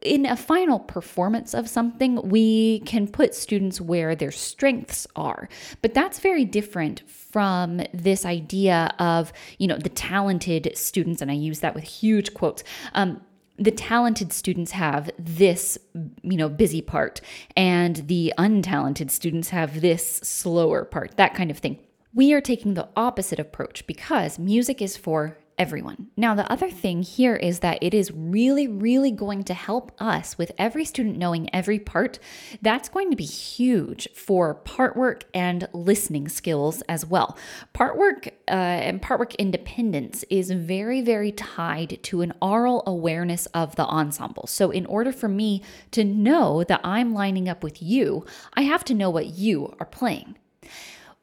In 0.00 0.24
a 0.24 0.34
final 0.34 0.78
performance 0.78 1.52
of 1.52 1.68
something, 1.68 2.26
we 2.26 2.80
can 2.86 3.08
put 3.08 3.34
students 3.34 3.78
where 3.78 4.16
their 4.16 4.30
strengths 4.30 5.06
are. 5.14 5.50
But 5.82 5.92
that's 5.92 6.18
very 6.18 6.46
different 6.46 7.02
from 7.10 7.82
this 7.92 8.24
idea 8.24 8.94
of, 8.98 9.30
you 9.58 9.66
know, 9.66 9.76
the 9.76 9.90
talented 9.90 10.78
students, 10.78 11.20
and 11.20 11.30
I 11.30 11.34
use 11.34 11.60
that 11.60 11.74
with 11.74 11.84
huge 11.84 12.32
quotes. 12.32 12.64
Um, 12.94 13.20
the 13.58 13.70
talented 13.70 14.32
students 14.32 14.72
have 14.72 15.10
this 15.16 15.78
you 16.22 16.36
know 16.36 16.48
busy 16.48 16.80
part 16.82 17.20
and 17.54 18.08
the 18.08 18.34
untalented 18.36 19.12
students 19.12 19.50
have 19.50 19.80
this 19.80 20.16
slower 20.24 20.84
part 20.84 21.16
that 21.18 21.34
kind 21.34 21.52
of 21.52 21.58
thing 21.58 21.78
we 22.14 22.32
are 22.32 22.40
taking 22.40 22.74
the 22.74 22.88
opposite 22.96 23.40
approach 23.40 23.86
because 23.86 24.38
music 24.38 24.80
is 24.80 24.96
for 24.96 25.36
everyone. 25.56 26.08
Now, 26.16 26.34
the 26.34 26.50
other 26.50 26.70
thing 26.70 27.02
here 27.02 27.36
is 27.36 27.60
that 27.60 27.78
it 27.80 27.94
is 27.94 28.10
really, 28.12 28.66
really 28.66 29.12
going 29.12 29.44
to 29.44 29.54
help 29.54 29.92
us 30.00 30.36
with 30.36 30.50
every 30.58 30.84
student 30.84 31.16
knowing 31.16 31.52
every 31.54 31.78
part. 31.78 32.18
That's 32.60 32.88
going 32.88 33.10
to 33.10 33.16
be 33.16 33.24
huge 33.24 34.08
for 34.14 34.54
part 34.54 34.96
work 34.96 35.24
and 35.32 35.68
listening 35.72 36.28
skills 36.28 36.82
as 36.82 37.06
well. 37.06 37.38
Part 37.72 37.96
work 37.96 38.28
uh, 38.48 38.50
and 38.50 39.00
part 39.00 39.20
work 39.20 39.34
independence 39.36 40.24
is 40.28 40.50
very, 40.50 41.02
very 41.02 41.30
tied 41.30 42.00
to 42.04 42.22
an 42.22 42.32
aural 42.42 42.82
awareness 42.86 43.46
of 43.46 43.76
the 43.76 43.86
ensemble. 43.86 44.46
So, 44.48 44.70
in 44.70 44.86
order 44.86 45.12
for 45.12 45.28
me 45.28 45.62
to 45.92 46.04
know 46.04 46.64
that 46.64 46.80
I'm 46.82 47.14
lining 47.14 47.48
up 47.48 47.62
with 47.62 47.80
you, 47.80 48.24
I 48.54 48.62
have 48.62 48.84
to 48.86 48.94
know 48.94 49.10
what 49.10 49.34
you 49.34 49.74
are 49.78 49.86
playing. 49.86 50.36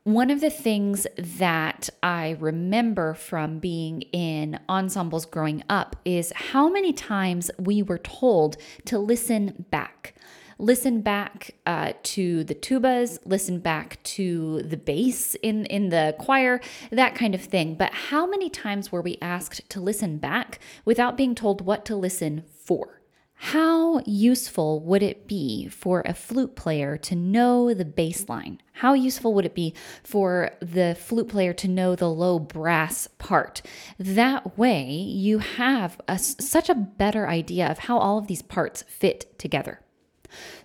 One 0.03 0.31
of 0.31 0.41
the 0.41 0.49
things 0.49 1.05
that 1.15 1.91
I 2.01 2.35
remember 2.39 3.13
from 3.13 3.59
being 3.59 4.01
in 4.11 4.59
ensembles 4.67 5.27
growing 5.27 5.61
up 5.69 5.95
is 6.03 6.33
how 6.35 6.69
many 6.69 6.91
times 6.91 7.51
we 7.59 7.83
were 7.83 7.99
told 7.99 8.57
to 8.85 8.97
listen 8.97 9.63
back. 9.69 10.15
Listen 10.57 11.01
back 11.01 11.51
uh, 11.67 11.93
to 12.01 12.43
the 12.43 12.55
tubas, 12.55 13.19
listen 13.25 13.59
back 13.59 14.01
to 14.03 14.63
the 14.63 14.77
bass 14.77 15.35
in, 15.43 15.67
in 15.67 15.89
the 15.89 16.15
choir, 16.17 16.61
that 16.89 17.13
kind 17.13 17.35
of 17.35 17.41
thing. 17.41 17.75
But 17.75 17.93
how 17.93 18.25
many 18.25 18.49
times 18.49 18.91
were 18.91 19.03
we 19.03 19.19
asked 19.21 19.69
to 19.69 19.79
listen 19.79 20.17
back 20.17 20.57
without 20.83 21.15
being 21.15 21.35
told 21.35 21.61
what 21.61 21.85
to 21.85 21.95
listen 21.95 22.43
for? 22.65 23.00
How 23.43 24.01
useful 24.05 24.81
would 24.81 25.01
it 25.01 25.27
be 25.27 25.67
for 25.67 26.03
a 26.05 26.13
flute 26.13 26.55
player 26.55 26.95
to 26.97 27.15
know 27.15 27.73
the 27.73 27.83
bass 27.83 28.29
line? 28.29 28.61
How 28.73 28.93
useful 28.93 29.33
would 29.33 29.45
it 29.45 29.55
be 29.55 29.73
for 30.03 30.51
the 30.61 30.95
flute 30.97 31.27
player 31.27 31.51
to 31.53 31.67
know 31.67 31.95
the 31.95 32.07
low 32.07 32.37
brass 32.37 33.07
part? 33.17 33.63
That 33.97 34.59
way, 34.59 34.91
you 34.91 35.39
have 35.39 35.99
a, 36.07 36.19
such 36.19 36.69
a 36.69 36.75
better 36.75 37.27
idea 37.27 37.67
of 37.67 37.79
how 37.79 37.97
all 37.97 38.19
of 38.19 38.27
these 38.27 38.43
parts 38.43 38.83
fit 38.87 39.37
together. 39.39 39.81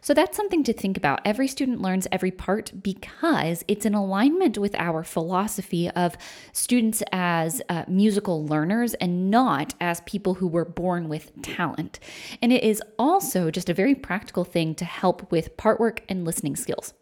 So 0.00 0.14
that's 0.14 0.36
something 0.36 0.62
to 0.64 0.72
think 0.72 0.96
about. 0.96 1.20
Every 1.24 1.48
student 1.48 1.80
learns 1.80 2.06
every 2.12 2.30
part 2.30 2.72
because 2.82 3.64
it's 3.68 3.86
in 3.86 3.94
alignment 3.94 4.58
with 4.58 4.74
our 4.76 5.02
philosophy 5.02 5.90
of 5.90 6.16
students 6.52 7.02
as 7.12 7.62
uh, 7.68 7.84
musical 7.88 8.46
learners 8.46 8.94
and 8.94 9.30
not 9.30 9.74
as 9.80 10.00
people 10.02 10.34
who 10.34 10.46
were 10.46 10.64
born 10.64 11.08
with 11.08 11.32
talent. 11.42 11.98
And 12.42 12.52
it 12.52 12.62
is 12.62 12.82
also 12.98 13.50
just 13.50 13.68
a 13.68 13.74
very 13.74 13.94
practical 13.94 14.44
thing 14.44 14.74
to 14.76 14.84
help 14.84 15.30
with 15.30 15.56
part 15.56 15.80
work 15.80 16.02
and 16.08 16.24
listening 16.24 16.56
skills. 16.56 16.94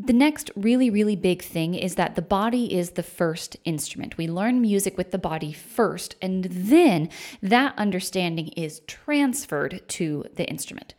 The 0.00 0.12
next 0.12 0.52
really, 0.54 0.90
really 0.90 1.16
big 1.16 1.42
thing 1.42 1.74
is 1.74 1.96
that 1.96 2.14
the 2.14 2.22
body 2.22 2.72
is 2.72 2.90
the 2.90 3.02
first 3.02 3.56
instrument. 3.64 4.16
We 4.16 4.28
learn 4.28 4.60
music 4.60 4.96
with 4.96 5.10
the 5.10 5.18
body 5.18 5.52
first, 5.52 6.14
and 6.22 6.44
then 6.44 7.08
that 7.42 7.76
understanding 7.76 8.48
is 8.48 8.80
transferred 8.86 9.82
to 9.88 10.24
the 10.36 10.48
instrument. 10.48 10.94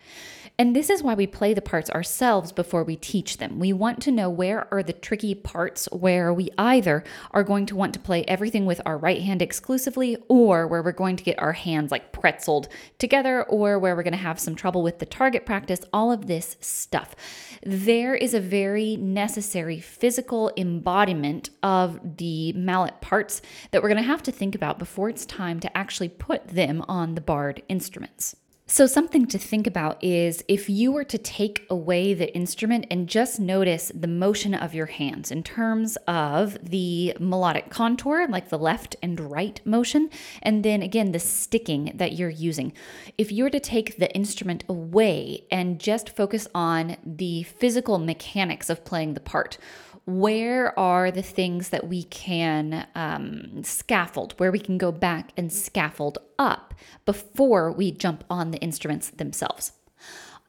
And 0.60 0.76
this 0.76 0.90
is 0.90 1.02
why 1.02 1.14
we 1.14 1.26
play 1.26 1.54
the 1.54 1.62
parts 1.62 1.90
ourselves 1.90 2.52
before 2.52 2.84
we 2.84 2.98
teach 2.98 3.38
them. 3.38 3.60
We 3.60 3.72
want 3.72 4.02
to 4.02 4.12
know 4.12 4.30
where 4.30 4.68
are 4.74 4.84
the 4.84 4.92
tricky 4.92 5.34
parts 5.34 5.88
where 5.94 6.34
we 6.34 6.50
either 6.58 7.06
are 7.32 7.46
going 7.46 7.66
to 7.68 7.78
want 7.78 7.94
to 7.94 8.00
play 8.00 8.26
everything 8.26 8.66
with 8.66 8.82
our 8.86 8.98
right 8.98 9.22
hand 9.22 9.42
exclusively, 9.42 10.18
or 10.28 10.68
where 10.68 10.84
we're 10.84 10.92
going 10.92 11.16
to 11.16 11.24
get 11.24 11.40
our 11.40 11.54
hands 11.54 11.92
like 11.92 12.12
pretzeled 12.12 12.68
together, 12.98 13.44
or 13.44 13.80
where 13.80 13.96
we're 13.96 14.04
going 14.04 14.12
to 14.12 14.18
have 14.18 14.38
some 14.38 14.54
trouble 14.54 14.84
with 14.84 15.00
the 15.00 15.06
target 15.06 15.46
practice, 15.46 15.80
all 15.94 16.12
of 16.12 16.28
this 16.28 16.58
stuff. 16.60 17.16
There 17.64 18.14
is 18.14 18.34
a 18.34 18.42
very 18.42 18.98
necessary 18.98 19.80
physical 19.80 20.52
embodiment 20.58 21.52
of 21.64 22.18
the 22.18 22.52
mallet 22.52 23.00
parts 23.00 23.42
that 23.72 23.82
we're 23.82 23.88
going 23.88 24.04
to 24.04 24.04
have 24.04 24.24
to 24.24 24.32
think 24.34 24.56
about 24.56 24.78
before 24.78 25.08
it's 25.08 25.26
time 25.26 25.62
to 25.62 25.78
actually 25.78 26.10
put 26.10 26.50
them 26.50 26.84
on 26.90 27.16
the 27.16 27.22
barred 27.22 27.64
instruments. 27.70 28.36
So, 28.72 28.86
something 28.86 29.26
to 29.26 29.40
think 29.40 29.66
about 29.66 30.02
is 30.04 30.44
if 30.48 30.70
you 30.70 30.92
were 30.92 31.04
to 31.06 31.18
take 31.18 31.66
away 31.72 32.14
the 32.14 32.32
instrument 32.36 32.86
and 32.92 33.10
just 33.10 33.40
notice 33.40 33.92
the 33.96 34.08
motion 34.08 34.54
of 34.54 34.76
your 34.76 34.86
hands 34.86 35.32
in 35.32 35.42
terms 35.42 35.98
of 36.08 36.56
the 36.70 37.18
melodic 37.20 37.72
contour, 37.72 38.28
like 38.28 38.50
the 38.50 38.60
left 38.60 38.96
and 39.02 39.20
right 39.20 39.60
motion, 39.66 40.12
and 40.44 40.64
then 40.64 40.84
again 40.84 41.14
the 41.14 41.20
sticking 41.20 41.94
that 41.96 42.14
you're 42.14 42.30
using. 42.30 42.72
If 43.18 43.32
you 43.32 43.44
were 43.44 43.50
to 43.50 43.60
take 43.60 43.98
the 43.98 44.16
instrument 44.16 44.66
away 44.70 45.46
and 45.50 45.80
just 45.80 46.16
focus 46.16 46.48
on 46.54 46.98
the 47.04 47.42
physical 47.42 47.98
mechanics 47.98 48.70
of 48.70 48.86
playing 48.86 49.16
the 49.16 49.20
part, 49.20 49.58
where 50.06 50.78
are 50.78 51.12
the 51.12 51.22
things 51.22 51.70
that 51.70 51.88
we 51.88 52.04
can 52.04 52.88
um, 52.96 53.64
scaffold, 53.64 54.34
where 54.38 54.52
we 54.52 54.60
can 54.60 54.78
go 54.78 54.92
back 54.92 55.32
and 55.38 55.52
scaffold 55.52 56.18
up 56.38 56.74
before 57.06 57.72
we 57.72 57.92
jump 57.92 58.24
on 58.30 58.52
the 58.52 58.60
instruments 58.60 59.10
themselves. 59.10 59.74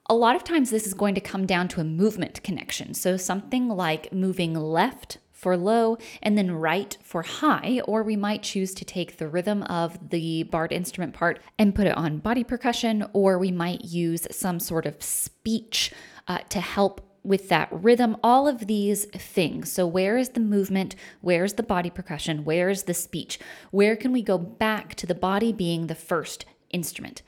A 0.06 0.14
lot 0.14 0.34
of 0.34 0.42
times, 0.42 0.70
this 0.70 0.86
is 0.86 0.94
going 0.94 1.14
to 1.14 1.20
come 1.20 1.46
down 1.46 1.68
to 1.68 1.80
a 1.80 1.84
movement 1.84 2.42
connection. 2.42 2.94
So, 2.94 3.16
something 3.16 3.68
like 3.68 4.12
moving 4.12 4.54
left 4.54 5.18
for 5.40 5.56
low 5.56 5.96
and 6.22 6.36
then 6.36 6.52
right 6.52 6.98
for 7.02 7.22
high, 7.22 7.80
or 7.86 8.02
we 8.02 8.16
might 8.16 8.42
choose 8.42 8.74
to 8.74 8.84
take 8.84 9.16
the 9.16 9.28
rhythm 9.28 9.62
of 9.64 10.10
the 10.10 10.42
barred 10.44 10.72
instrument 10.72 11.14
part 11.14 11.40
and 11.58 11.74
put 11.74 11.86
it 11.86 11.96
on 11.96 12.18
body 12.18 12.44
percussion, 12.44 13.06
or 13.12 13.38
we 13.38 13.50
might 13.50 13.84
use 13.84 14.26
some 14.30 14.60
sort 14.60 14.84
of 14.84 15.02
speech 15.02 15.92
uh, 16.28 16.38
to 16.50 16.60
help 16.60 17.09
with 17.22 17.48
that 17.48 17.68
rhythm, 17.70 18.16
all 18.22 18.48
of 18.48 18.66
these 18.66 19.04
things. 19.06 19.70
So, 19.70 19.86
where 19.86 20.16
is 20.16 20.30
the 20.30 20.40
movement? 20.40 20.96
Where's 21.20 21.54
the 21.54 21.62
body 21.62 21.90
percussion? 21.90 22.44
Where's 22.44 22.84
the 22.84 22.94
speech? 22.94 23.38
Where 23.70 23.96
can 23.96 24.12
we 24.12 24.22
go 24.22 24.38
back 24.38 24.94
to 24.96 25.06
the 25.06 25.14
body 25.14 25.52
being 25.52 25.86
the 25.86 25.94
first 25.94 26.44
instrument? 26.70 27.22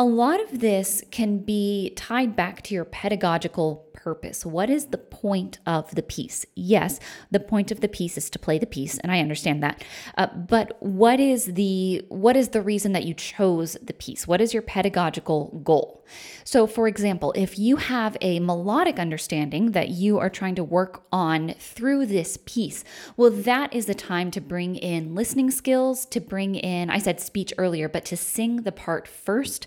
A 0.00 0.04
lot 0.04 0.40
of 0.40 0.60
this 0.60 1.02
can 1.10 1.38
be 1.38 1.92
tied 1.96 2.36
back 2.36 2.62
to 2.62 2.74
your 2.74 2.84
pedagogical 2.84 3.88
purpose. 3.92 4.46
What 4.46 4.70
is 4.70 4.86
the 4.86 4.98
point 4.98 5.58
of 5.66 5.92
the 5.92 6.04
piece? 6.04 6.46
Yes, 6.54 7.00
the 7.32 7.40
point 7.40 7.72
of 7.72 7.80
the 7.80 7.88
piece 7.88 8.16
is 8.16 8.30
to 8.30 8.38
play 8.38 8.60
the 8.60 8.66
piece, 8.66 8.96
and 8.98 9.10
I 9.10 9.18
understand 9.18 9.60
that. 9.64 9.82
Uh, 10.16 10.28
but 10.28 10.76
what 10.80 11.18
is 11.18 11.46
the 11.54 12.04
what 12.08 12.36
is 12.36 12.50
the 12.50 12.62
reason 12.62 12.92
that 12.92 13.06
you 13.06 13.12
chose 13.12 13.76
the 13.82 13.92
piece? 13.92 14.28
What 14.28 14.40
is 14.40 14.54
your 14.54 14.62
pedagogical 14.62 15.60
goal? 15.64 16.06
So, 16.44 16.66
for 16.66 16.88
example, 16.88 17.34
if 17.36 17.58
you 17.58 17.76
have 17.76 18.16
a 18.20 18.40
melodic 18.40 18.98
understanding 18.98 19.72
that 19.72 19.88
you 19.88 20.18
are 20.18 20.30
trying 20.30 20.54
to 20.54 20.64
work 20.64 21.02
on 21.12 21.54
through 21.58 22.06
this 22.06 22.38
piece, 22.46 22.84
well, 23.16 23.30
that 23.30 23.74
is 23.74 23.86
the 23.86 23.94
time 23.94 24.30
to 24.30 24.40
bring 24.40 24.76
in 24.76 25.14
listening 25.16 25.50
skills, 25.50 26.06
to 26.06 26.20
bring 26.20 26.54
in, 26.54 26.88
I 26.88 26.98
said 26.98 27.20
speech 27.20 27.52
earlier, 27.58 27.88
but 27.88 28.04
to 28.06 28.16
sing 28.16 28.62
the 28.62 28.72
part 28.72 29.08
first 29.08 29.66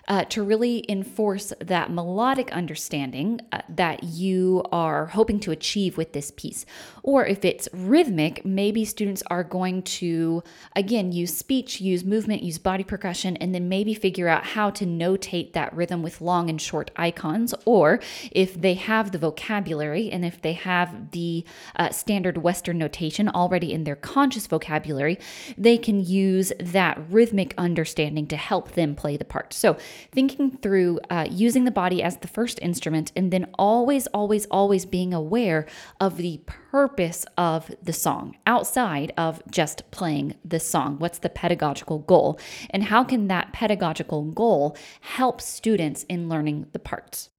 uh, 0.11 0.25
to 0.25 0.43
really 0.43 0.83
enforce 0.89 1.53
that 1.61 1.89
melodic 1.89 2.51
understanding 2.51 3.39
uh, 3.53 3.61
that 3.69 4.03
you 4.03 4.61
are 4.69 5.05
hoping 5.05 5.39
to 5.39 5.51
achieve 5.51 5.95
with 5.95 6.11
this 6.11 6.31
piece. 6.31 6.65
Or 7.01 7.25
if 7.25 7.45
it's 7.45 7.69
rhythmic, 7.71 8.43
maybe 8.43 8.83
students 8.83 9.23
are 9.27 9.45
going 9.45 9.83
to, 9.83 10.43
again, 10.75 11.13
use 11.13 11.35
speech, 11.37 11.79
use 11.79 12.03
movement, 12.03 12.43
use 12.43 12.57
body 12.57 12.83
percussion, 12.83 13.37
and 13.37 13.55
then 13.55 13.69
maybe 13.69 13.93
figure 13.93 14.27
out 14.27 14.43
how 14.43 14.69
to 14.71 14.85
notate 14.85 15.53
that 15.53 15.73
rhythm 15.73 16.03
with 16.03 16.19
long 16.19 16.49
and 16.49 16.61
short 16.61 16.91
icons. 16.97 17.53
Or 17.63 18.01
if 18.33 18.59
they 18.59 18.73
have 18.73 19.13
the 19.13 19.17
vocabulary 19.17 20.11
and 20.11 20.25
if 20.25 20.41
they 20.41 20.53
have 20.53 21.11
the 21.11 21.45
uh, 21.77 21.89
standard 21.91 22.39
Western 22.39 22.77
notation 22.77 23.29
already 23.29 23.71
in 23.71 23.85
their 23.85 23.95
conscious 23.95 24.45
vocabulary, 24.45 25.17
they 25.57 25.77
can 25.77 26.03
use 26.03 26.51
that 26.59 27.01
rhythmic 27.09 27.53
understanding 27.57 28.27
to 28.27 28.35
help 28.35 28.73
them 28.73 28.93
play 28.93 29.15
the 29.15 29.23
part. 29.23 29.53
So, 29.53 29.77
thinking 30.11 30.57
through 30.57 30.99
uh, 31.09 31.27
using 31.29 31.65
the 31.65 31.71
body 31.71 32.01
as 32.01 32.17
the 32.17 32.27
first 32.27 32.59
instrument 32.61 33.11
and 33.15 33.31
then 33.31 33.47
always, 33.57 34.07
always, 34.07 34.45
always 34.47 34.85
being 34.85 35.13
aware 35.13 35.65
of 35.99 36.17
the 36.17 36.41
purpose 36.45 37.25
of 37.37 37.71
the 37.81 37.93
song 37.93 38.37
outside 38.45 39.13
of 39.17 39.41
just 39.49 39.89
playing 39.91 40.35
the 40.43 40.59
song. 40.59 40.97
What's 40.99 41.19
the 41.19 41.29
pedagogical 41.29 41.99
goal? 41.99 42.39
And 42.69 42.83
how 42.83 43.03
can 43.03 43.27
that 43.27 43.53
pedagogical 43.53 44.23
goal 44.23 44.77
help 45.01 45.41
students 45.41 46.03
in 46.03 46.29
learning 46.29 46.67
the 46.73 46.79
parts? 46.79 47.29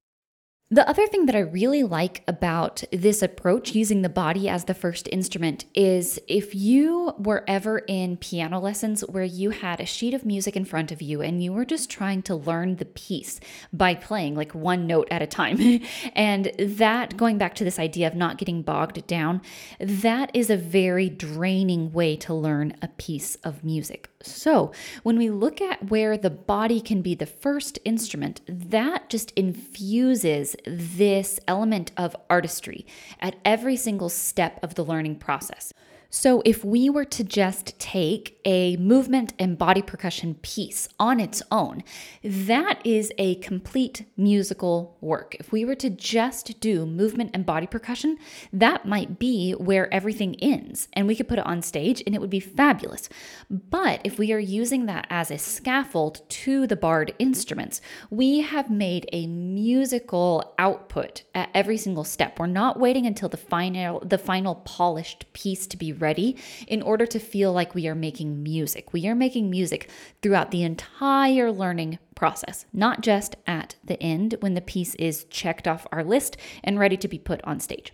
The 0.73 0.89
other 0.89 1.05
thing 1.05 1.27
that 1.27 1.35
I 1.35 1.41
really 1.41 1.83
like 1.83 2.23
about 2.27 2.83
this 2.91 3.21
approach, 3.21 3.75
using 3.75 4.01
the 4.01 4.09
body 4.09 4.49
as 4.49 4.65
the 4.65 4.73
first 4.73 5.07
instrument, 5.11 5.65
is 5.75 6.19
if 6.27 6.55
you 6.55 7.13
were 7.19 7.43
ever 7.47 7.83
in 7.87 8.17
piano 8.17 8.59
lessons 8.59 9.01
where 9.01 9.23
you 9.23 9.51
had 9.51 9.79
a 9.79 9.85
sheet 9.85 10.15
of 10.15 10.25
music 10.25 10.55
in 10.55 10.65
front 10.65 10.91
of 10.91 10.99
you 10.99 11.21
and 11.21 11.43
you 11.43 11.53
were 11.53 11.63
just 11.63 11.91
trying 11.91 12.23
to 12.23 12.33
learn 12.33 12.77
the 12.77 12.85
piece 12.85 13.39
by 13.71 13.93
playing 13.93 14.33
like 14.33 14.55
one 14.55 14.87
note 14.87 15.07
at 15.11 15.21
a 15.21 15.27
time. 15.27 15.59
and 16.15 16.45
that, 16.57 17.17
going 17.17 17.37
back 17.37 17.53
to 17.53 17.63
this 17.63 17.77
idea 17.77 18.07
of 18.07 18.15
not 18.15 18.39
getting 18.39 18.63
bogged 18.63 19.05
down, 19.05 19.43
that 19.79 20.31
is 20.33 20.49
a 20.49 20.57
very 20.57 21.07
draining 21.07 21.91
way 21.91 22.15
to 22.15 22.33
learn 22.33 22.75
a 22.81 22.87
piece 22.87 23.35
of 23.43 23.63
music. 23.63 24.09
So, 24.25 24.71
when 25.03 25.17
we 25.17 25.29
look 25.29 25.59
at 25.59 25.89
where 25.89 26.17
the 26.17 26.29
body 26.29 26.79
can 26.79 27.01
be 27.01 27.13
the 27.13 27.25
first 27.25 27.77
instrument, 27.83 28.39
that 28.47 29.09
just 29.09 29.31
infuses 29.31 30.55
this 30.65 31.41
element 31.45 31.91
of 31.97 32.15
artistry 32.29 32.85
at 33.19 33.35
every 33.43 33.75
single 33.75 34.09
step 34.09 34.59
of 34.63 34.75
the 34.75 34.85
learning 34.85 35.17
process. 35.17 35.73
So, 36.15 36.43
if 36.45 36.63
we 36.63 36.91
were 36.91 37.05
to 37.05 37.23
just 37.23 37.79
take 37.79 38.39
a 38.45 38.77
movement 38.77 39.33
and 39.39 39.57
body 39.57 39.81
percussion 39.81 40.35
piece 40.35 40.87
on 40.99 41.19
its 41.19 41.41
own, 41.49 41.81
that 42.23 42.85
is 42.85 43.11
a 43.17 43.33
complete 43.35 44.05
musical 44.15 44.95
work. 45.01 45.35
If 45.39 45.51
we 45.51 45.65
were 45.65 45.73
to 45.73 45.89
just 45.89 46.59
do 46.59 46.85
movement 46.85 47.31
and 47.33 47.47
body 47.47 47.65
percussion, 47.65 48.19
that 48.53 48.85
might 48.85 49.17
be 49.17 49.53
where 49.53 49.91
everything 49.91 50.35
ends, 50.35 50.87
and 50.93 51.07
we 51.07 51.15
could 51.15 51.27
put 51.27 51.39
it 51.39 51.47
on 51.47 51.63
stage 51.63 52.03
and 52.05 52.13
it 52.13 52.21
would 52.21 52.29
be 52.29 52.39
fabulous. 52.39 53.09
But 53.49 53.99
if 54.03 54.19
we 54.19 54.31
are 54.33 54.39
using 54.39 54.85
that 54.85 55.07
as 55.09 55.31
a 55.31 55.39
scaffold 55.39 56.21
to 56.29 56.67
the 56.67 56.75
barred 56.75 57.15
instruments, 57.17 57.81
we 58.11 58.41
have 58.41 58.69
made 58.69 59.09
a 59.11 59.25
musical 59.25 60.53
output 60.59 61.23
at 61.33 61.49
every 61.55 61.77
single 61.77 62.03
step. 62.03 62.37
We're 62.37 62.45
not 62.45 62.79
waiting 62.79 63.07
until 63.07 63.29
the 63.29 63.37
final 63.37 63.99
the 64.01 64.19
final 64.19 64.53
polished 64.53 65.25
piece 65.33 65.65
to 65.65 65.75
be 65.75 65.91
ready 66.03 66.35
in 66.67 66.83
order 66.83 67.07
to 67.07 67.17
feel 67.17 67.51
like 67.51 67.73
we 67.73 67.87
are 67.87 67.95
making 67.95 68.43
music. 68.43 68.93
We 68.93 69.07
are 69.07 69.15
making 69.15 69.49
music 69.49 69.89
throughout 70.21 70.51
the 70.51 70.61
entire 70.63 71.51
learning 71.51 71.97
process, 72.13 72.65
not 72.71 73.01
just 73.01 73.35
at 73.47 73.75
the 73.83 74.01
end 74.03 74.35
when 74.41 74.53
the 74.53 74.61
piece 74.61 74.93
is 74.95 75.23
checked 75.25 75.67
off 75.67 75.87
our 75.91 76.03
list 76.03 76.37
and 76.63 76.77
ready 76.77 76.97
to 76.97 77.07
be 77.07 77.17
put 77.17 77.41
on 77.43 77.59
stage. 77.59 77.93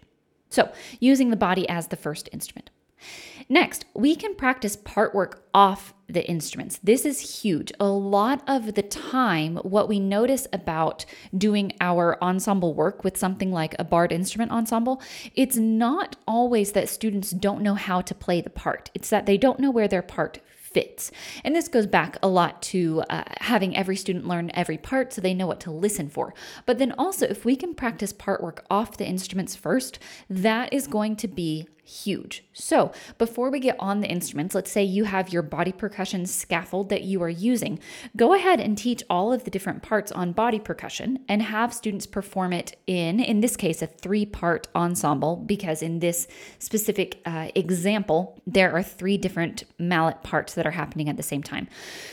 So, 0.50 0.72
using 1.00 1.30
the 1.30 1.36
body 1.38 1.70
as 1.70 1.88
the 1.88 1.96
first 1.96 2.28
instrument. 2.32 2.72
Next, 3.48 3.86
we 3.94 4.16
can 4.16 4.36
practice 4.36 4.76
part 4.76 5.16
work 5.16 5.48
off 5.54 5.94
the 6.08 6.28
instruments. 6.28 6.80
This 6.84 7.06
is 7.06 7.42
huge. 7.42 7.72
A 7.80 7.88
lot 7.88 8.44
of 8.48 8.74
the 8.74 8.82
time, 8.82 9.58
what 9.58 9.88
we 9.88 10.00
notice 10.00 10.48
about 10.52 11.06
doing 11.36 11.74
our 11.80 12.22
ensemble 12.22 12.74
work 12.74 13.04
with 13.04 13.18
something 13.18 13.52
like 13.52 13.76
a 13.78 13.84
barred 13.84 14.12
instrument 14.12 14.52
ensemble, 14.52 15.02
it's 15.36 15.58
not 15.58 16.16
always 16.28 16.72
that 16.74 16.90
students 16.90 17.32
don't 17.32 17.62
know 17.62 17.76
how 17.76 18.02
to 18.02 18.16
play 18.16 18.42
the 18.42 18.50
part, 18.50 18.90
it's 18.94 19.10
that 19.10 19.26
they 19.26 19.38
don't 19.38 19.60
know 19.60 19.72
where 19.72 19.88
their 19.88 20.02
part 20.02 20.40
fits. 20.70 21.12
And 21.44 21.56
this 21.56 21.68
goes 21.68 21.88
back 21.88 22.18
a 22.22 22.28
lot 22.28 22.62
to 22.64 23.04
uh, 23.10 23.24
having 23.42 23.76
every 23.76 23.96
student 23.96 24.28
learn 24.28 24.52
every 24.54 24.78
part 24.78 25.12
so 25.12 25.22
they 25.22 25.34
know 25.34 25.48
what 25.48 25.60
to 25.62 25.72
listen 25.72 26.10
for. 26.10 26.34
But 26.66 26.78
then 26.78 26.94
also, 26.98 27.26
if 27.26 27.44
we 27.44 27.56
can 27.56 27.74
practice 27.74 28.14
part 28.14 28.44
work 28.44 28.66
off 28.70 28.98
the 28.98 29.08
instruments 29.08 29.56
first, 29.56 30.00
that 30.30 30.72
is 30.72 30.88
going 30.88 31.16
to 31.18 31.28
be 31.28 31.68
huge. 31.90 32.44
So, 32.54 32.92
before 33.18 33.50
we 33.50 33.60
get 33.60 33.76
on 33.80 34.02
the 34.02 34.08
instruments, 34.08 34.54
let's 34.54 34.72
say 34.72 34.84
you 34.84 35.06
have 35.06 35.34
your 35.34 35.42
body 35.42 35.72
percussion 35.72 36.26
scaffold 36.26 36.90
that 36.90 37.04
you 37.04 37.22
are 37.24 37.30
using. 37.30 37.80
Go 38.16 38.34
ahead 38.34 38.60
and 38.60 38.78
teach 38.78 39.04
all 39.10 39.34
of 39.34 39.44
the 39.44 39.50
different 39.50 39.82
parts 39.82 40.12
on 40.12 40.32
body 40.32 40.60
percussion 40.60 41.20
and 41.28 41.42
have 41.42 41.74
students 41.74 42.06
perform 42.06 42.54
it 42.54 42.78
in, 42.86 43.20
in 43.20 43.42
this 43.42 43.56
case, 43.56 43.82
a 43.82 43.88
three 43.88 44.26
part 44.26 44.68
ensemble, 44.76 45.38
because 45.38 45.82
in 45.82 46.00
this 46.00 46.28
specific 46.60 47.22
uh, 47.26 47.50
example, 47.56 48.40
there 48.46 48.72
are 48.76 48.84
three 48.84 49.18
different 49.18 49.64
mallet 49.80 50.22
parts 50.22 50.54
that 50.54 50.68
are 50.68 50.72
happening 50.72 51.10
at 51.10 51.18
the 51.18 51.24
same 51.24 51.42
time. 51.42 51.68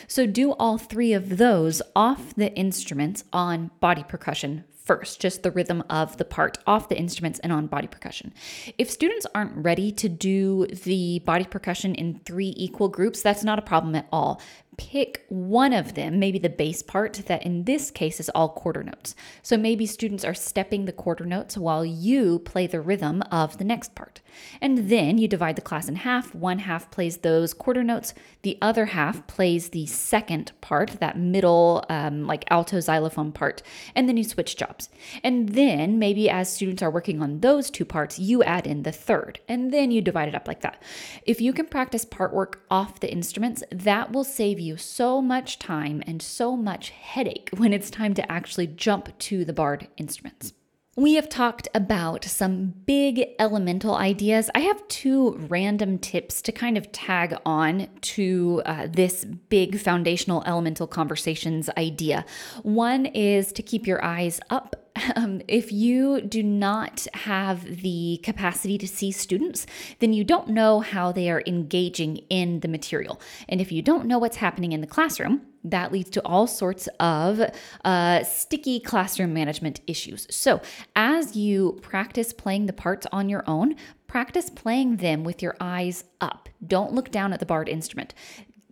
So, 0.08 0.26
do 0.26 0.52
all 0.52 0.78
three 0.78 1.12
of 1.12 1.36
those 1.36 1.82
off 1.94 2.34
the 2.34 2.52
instruments 2.54 3.24
on 3.32 3.70
body 3.80 4.04
percussion 4.04 4.64
first, 4.86 5.20
just 5.20 5.42
the 5.42 5.50
rhythm 5.50 5.82
of 5.90 6.16
the 6.16 6.24
part 6.24 6.58
off 6.66 6.88
the 6.88 6.96
instruments 6.96 7.38
and 7.40 7.52
on 7.52 7.66
body 7.66 7.88
percussion. 7.88 8.32
If 8.78 8.90
students 8.90 9.26
aren't 9.34 9.52
ready 9.56 9.92
to 9.92 10.08
do 10.08 10.66
the 10.66 11.18
body 11.20 11.44
percussion 11.44 11.94
in 11.94 12.20
three 12.20 12.54
equal 12.56 12.88
groups, 12.88 13.20
that's 13.20 13.44
not 13.44 13.58
a 13.58 13.62
problem 13.62 13.94
at 13.94 14.06
all 14.10 14.40
pick 14.76 15.24
one 15.28 15.72
of 15.72 15.94
them, 15.94 16.18
maybe 16.18 16.38
the 16.38 16.48
bass 16.48 16.82
part, 16.82 17.14
that 17.26 17.44
in 17.44 17.64
this 17.64 17.90
case 17.90 18.20
is 18.20 18.28
all 18.30 18.48
quarter 18.48 18.82
notes. 18.82 19.14
So 19.42 19.56
maybe 19.56 19.86
students 19.86 20.24
are 20.24 20.34
stepping 20.34 20.84
the 20.84 20.92
quarter 20.92 21.24
notes 21.24 21.56
while 21.56 21.84
you 21.84 22.40
play 22.40 22.66
the 22.66 22.80
rhythm 22.80 23.22
of 23.30 23.58
the 23.58 23.64
next 23.64 23.94
part. 23.94 24.20
And 24.60 24.90
then 24.90 25.18
you 25.18 25.28
divide 25.28 25.56
the 25.56 25.62
class 25.62 25.88
in 25.88 25.96
half. 25.96 26.34
One 26.34 26.60
half 26.60 26.90
plays 26.90 27.18
those 27.18 27.54
quarter 27.54 27.82
notes, 27.82 28.12
the 28.42 28.58
other 28.60 28.86
half 28.86 29.26
plays 29.26 29.70
the 29.70 29.86
second 29.86 30.52
part, 30.60 31.00
that 31.00 31.18
middle, 31.18 31.84
um, 31.88 32.26
like 32.26 32.44
alto 32.50 32.80
xylophone 32.80 33.32
part, 33.32 33.62
and 33.94 34.08
then 34.08 34.16
you 34.16 34.24
switch 34.24 34.56
jobs. 34.56 34.90
And 35.24 35.50
then 35.50 35.98
maybe 35.98 36.28
as 36.28 36.52
students 36.52 36.82
are 36.82 36.90
working 36.90 37.22
on 37.22 37.40
those 37.40 37.70
two 37.70 37.84
parts, 37.84 38.18
you 38.18 38.42
add 38.42 38.66
in 38.66 38.82
the 38.82 38.92
third, 38.92 39.40
and 39.48 39.72
then 39.72 39.90
you 39.90 40.02
divide 40.02 40.28
it 40.28 40.34
up 40.34 40.46
like 40.46 40.60
that. 40.60 40.82
If 41.24 41.40
you 41.40 41.52
can 41.52 41.66
practice 41.66 42.04
part 42.04 42.34
work 42.34 42.62
off 42.70 43.00
the 43.00 43.10
instruments, 43.10 43.62
that 43.70 44.12
will 44.12 44.24
save 44.24 44.60
you 44.60 44.65
you 44.66 44.76
so 44.76 45.22
much 45.22 45.58
time 45.58 46.02
and 46.06 46.20
so 46.20 46.56
much 46.56 46.90
headache 46.90 47.50
when 47.56 47.72
it's 47.72 47.90
time 47.90 48.14
to 48.14 48.32
actually 48.32 48.66
jump 48.66 49.16
to 49.18 49.44
the 49.44 49.52
barred 49.52 49.88
instruments. 49.96 50.52
We 50.98 51.16
have 51.16 51.28
talked 51.28 51.68
about 51.74 52.24
some 52.24 52.72
big 52.86 53.22
elemental 53.38 53.96
ideas. 53.96 54.48
I 54.54 54.60
have 54.60 54.88
two 54.88 55.36
random 55.50 55.98
tips 55.98 56.40
to 56.40 56.52
kind 56.52 56.78
of 56.78 56.90
tag 56.90 57.36
on 57.44 57.88
to 58.00 58.62
uh, 58.64 58.86
this 58.90 59.26
big 59.26 59.78
foundational 59.78 60.42
elemental 60.46 60.86
conversations 60.86 61.68
idea. 61.76 62.24
One 62.62 63.04
is 63.04 63.52
to 63.52 63.62
keep 63.62 63.86
your 63.86 64.02
eyes 64.02 64.40
up 64.48 64.85
Um, 65.14 65.40
if 65.48 65.72
you 65.72 66.20
do 66.20 66.42
not 66.42 67.06
have 67.14 67.82
the 67.82 68.20
capacity 68.22 68.78
to 68.78 68.88
see 68.88 69.10
students, 69.10 69.66
then 69.98 70.12
you 70.12 70.24
don't 70.24 70.48
know 70.48 70.80
how 70.80 71.12
they 71.12 71.30
are 71.30 71.42
engaging 71.46 72.18
in 72.28 72.60
the 72.60 72.68
material. 72.68 73.20
And 73.48 73.60
if 73.60 73.72
you 73.72 73.82
don't 73.82 74.06
know 74.06 74.18
what's 74.18 74.36
happening 74.36 74.72
in 74.72 74.80
the 74.80 74.86
classroom, 74.86 75.42
that 75.64 75.92
leads 75.92 76.10
to 76.10 76.24
all 76.24 76.46
sorts 76.46 76.88
of 77.00 77.40
uh, 77.84 78.22
sticky 78.22 78.80
classroom 78.80 79.34
management 79.34 79.80
issues. 79.86 80.26
So, 80.30 80.60
as 80.94 81.36
you 81.36 81.78
practice 81.82 82.32
playing 82.32 82.66
the 82.66 82.72
parts 82.72 83.06
on 83.12 83.28
your 83.28 83.42
own, 83.48 83.74
practice 84.06 84.48
playing 84.48 84.96
them 84.96 85.24
with 85.24 85.42
your 85.42 85.56
eyes 85.60 86.04
up. 86.20 86.48
Don't 86.64 86.92
look 86.92 87.10
down 87.10 87.32
at 87.32 87.40
the 87.40 87.46
barred 87.46 87.68
instrument 87.68 88.14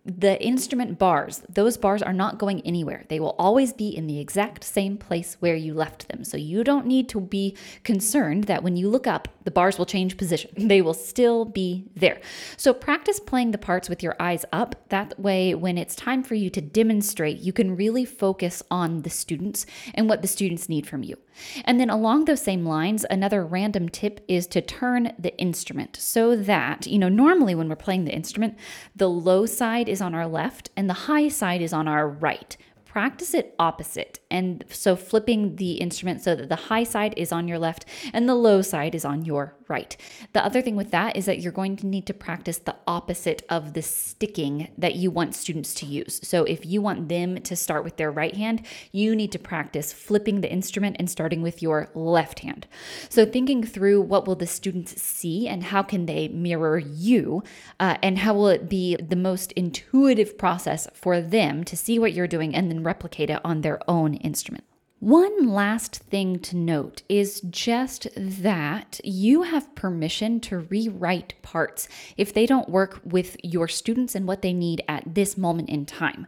the 0.05 0.41
instrument 0.41 0.99
bars, 0.99 1.41
those 1.49 1.77
bars 1.77 2.03
are 2.03 2.13
not 2.13 2.37
going 2.37 2.61
anywhere. 2.61 3.05
They 3.09 3.19
will 3.19 3.35
always 3.39 3.73
be 3.73 3.89
in 3.89 4.05
the 4.05 4.19
exact 4.19 4.63
same 4.63 4.97
place 4.97 5.37
where 5.39 5.55
you 5.55 5.73
left 5.73 6.09
them. 6.09 6.23
So 6.23 6.37
you 6.37 6.63
don't 6.63 6.85
need 6.85 7.09
to 7.09 7.19
be 7.19 7.57
concerned 7.83 8.43
that 8.43 8.61
when 8.61 8.77
you 8.77 8.87
look 8.87 9.07
up, 9.07 9.27
the 9.45 9.51
bars 9.51 9.77
will 9.77 9.85
change 9.85 10.17
position. 10.17 10.51
They 10.75 10.81
will 10.81 10.93
still 10.93 11.45
be 11.45 11.85
there. 11.95 12.19
So 12.57 12.73
practice 12.73 13.19
playing 13.19 13.51
the 13.51 13.57
parts 13.57 13.87
with 13.87 14.03
your 14.03 14.15
eyes 14.19 14.45
up. 14.51 14.75
That 14.89 15.17
way, 15.19 15.55
when 15.55 15.77
it's 15.77 15.95
time 15.95 16.21
for 16.23 16.35
you 16.35 16.49
to 16.49 16.61
demonstrate, 16.61 17.39
you 17.39 17.53
can 17.53 17.75
really 17.75 18.03
focus 18.03 18.61
on 18.69 19.03
the 19.03 19.09
students 19.09 19.65
and 19.93 20.09
what 20.09 20.21
the 20.21 20.27
students 20.27 20.67
need 20.67 20.85
from 20.85 21.03
you. 21.03 21.17
And 21.63 21.79
then 21.79 21.89
along 21.89 22.25
those 22.25 22.41
same 22.41 22.65
lines, 22.65 23.05
another 23.09 23.45
random 23.45 23.89
tip 23.89 24.23
is 24.27 24.47
to 24.47 24.61
turn 24.61 25.13
the 25.19 25.37
instrument 25.37 25.97
so 25.97 26.35
that, 26.35 26.87
you 26.87 26.97
know, 26.97 27.09
normally 27.09 27.55
when 27.55 27.69
we're 27.69 27.75
playing 27.75 28.05
the 28.05 28.15
instrument, 28.15 28.57
the 28.95 29.09
low 29.09 29.45
side 29.45 29.87
is 29.87 29.94
on 30.01 30.13
our 30.13 30.27
left 30.27 30.69
and 30.75 30.89
the 30.89 30.93
high 30.93 31.27
side 31.27 31.61
is 31.61 31.73
on 31.73 31.87
our 31.87 32.07
right 32.07 32.57
practice 32.95 33.33
it 33.33 33.53
opposite. 33.59 34.21
And 34.31 34.63
so 34.69 34.95
flipping 34.95 35.57
the 35.57 35.73
instrument 35.73 36.21
so 36.21 36.33
that 36.33 36.47
the 36.47 36.55
high 36.55 36.85
side 36.85 37.13
is 37.17 37.33
on 37.33 37.45
your 37.45 37.59
left 37.59 37.83
and 38.13 38.27
the 38.27 38.35
low 38.35 38.61
side 38.61 38.95
is 38.95 39.03
on 39.03 39.25
your 39.25 39.53
right. 39.67 39.97
The 40.31 40.45
other 40.45 40.61
thing 40.61 40.77
with 40.77 40.91
that 40.91 41.17
is 41.17 41.25
that 41.25 41.39
you're 41.39 41.51
going 41.51 41.75
to 41.77 41.87
need 41.87 42.05
to 42.07 42.13
practice 42.13 42.57
the 42.57 42.75
opposite 42.87 43.43
of 43.49 43.73
the 43.73 43.81
sticking 43.81 44.69
that 44.77 44.95
you 44.95 45.11
want 45.11 45.35
students 45.35 45.73
to 45.75 45.85
use. 45.85 46.21
So 46.23 46.45
if 46.45 46.65
you 46.65 46.81
want 46.81 47.09
them 47.09 47.41
to 47.41 47.55
start 47.55 47.83
with 47.83 47.97
their 47.97 48.11
right 48.11 48.35
hand, 48.35 48.65
you 48.93 49.13
need 49.13 49.33
to 49.33 49.39
practice 49.39 49.91
flipping 49.91 50.39
the 50.39 50.51
instrument 50.51 50.95
and 50.97 51.09
starting 51.09 51.41
with 51.41 51.61
your 51.61 51.89
left 51.95 52.39
hand. 52.39 52.65
So 53.09 53.25
thinking 53.25 53.61
through 53.63 54.01
what 54.01 54.25
will 54.25 54.35
the 54.35 54.47
students 54.47 55.01
see 55.01 55.49
and 55.49 55.63
how 55.63 55.83
can 55.83 56.05
they 56.05 56.29
mirror 56.29 56.77
you 56.77 57.43
uh, 57.77 57.97
and 58.01 58.19
how 58.19 58.35
will 58.35 58.47
it 58.47 58.69
be 58.69 58.95
the 58.95 59.17
most 59.17 59.51
intuitive 59.53 60.37
process 60.37 60.87
for 60.93 61.19
them 61.19 61.65
to 61.65 61.75
see 61.75 61.99
what 61.99 62.13
you're 62.13 62.27
doing 62.27 62.55
and 62.55 62.71
then 62.71 62.84
replicate 62.85 63.29
it 63.29 63.41
on 63.43 63.61
their 63.61 63.79
own 63.89 64.13
instrument. 64.15 64.63
One 64.99 65.49
last 65.49 65.97
thing 65.97 66.39
to 66.39 66.55
note 66.55 67.03
is 67.09 67.41
just 67.41 68.07
that 68.15 68.99
you 69.03 69.43
have 69.43 69.75
permission 69.75 70.39
to 70.41 70.59
rewrite 70.59 71.33
parts 71.41 71.89
if 72.15 72.33
they 72.33 72.45
don't 72.45 72.69
work 72.69 73.01
with 73.03 73.35
your 73.43 73.67
students 73.67 74.15
and 74.15 74.25
what 74.25 74.41
they 74.41 74.53
need 74.53 74.81
at 74.87 75.03
this 75.13 75.37
moment 75.37 75.69
in 75.69 75.85
time. 75.85 76.25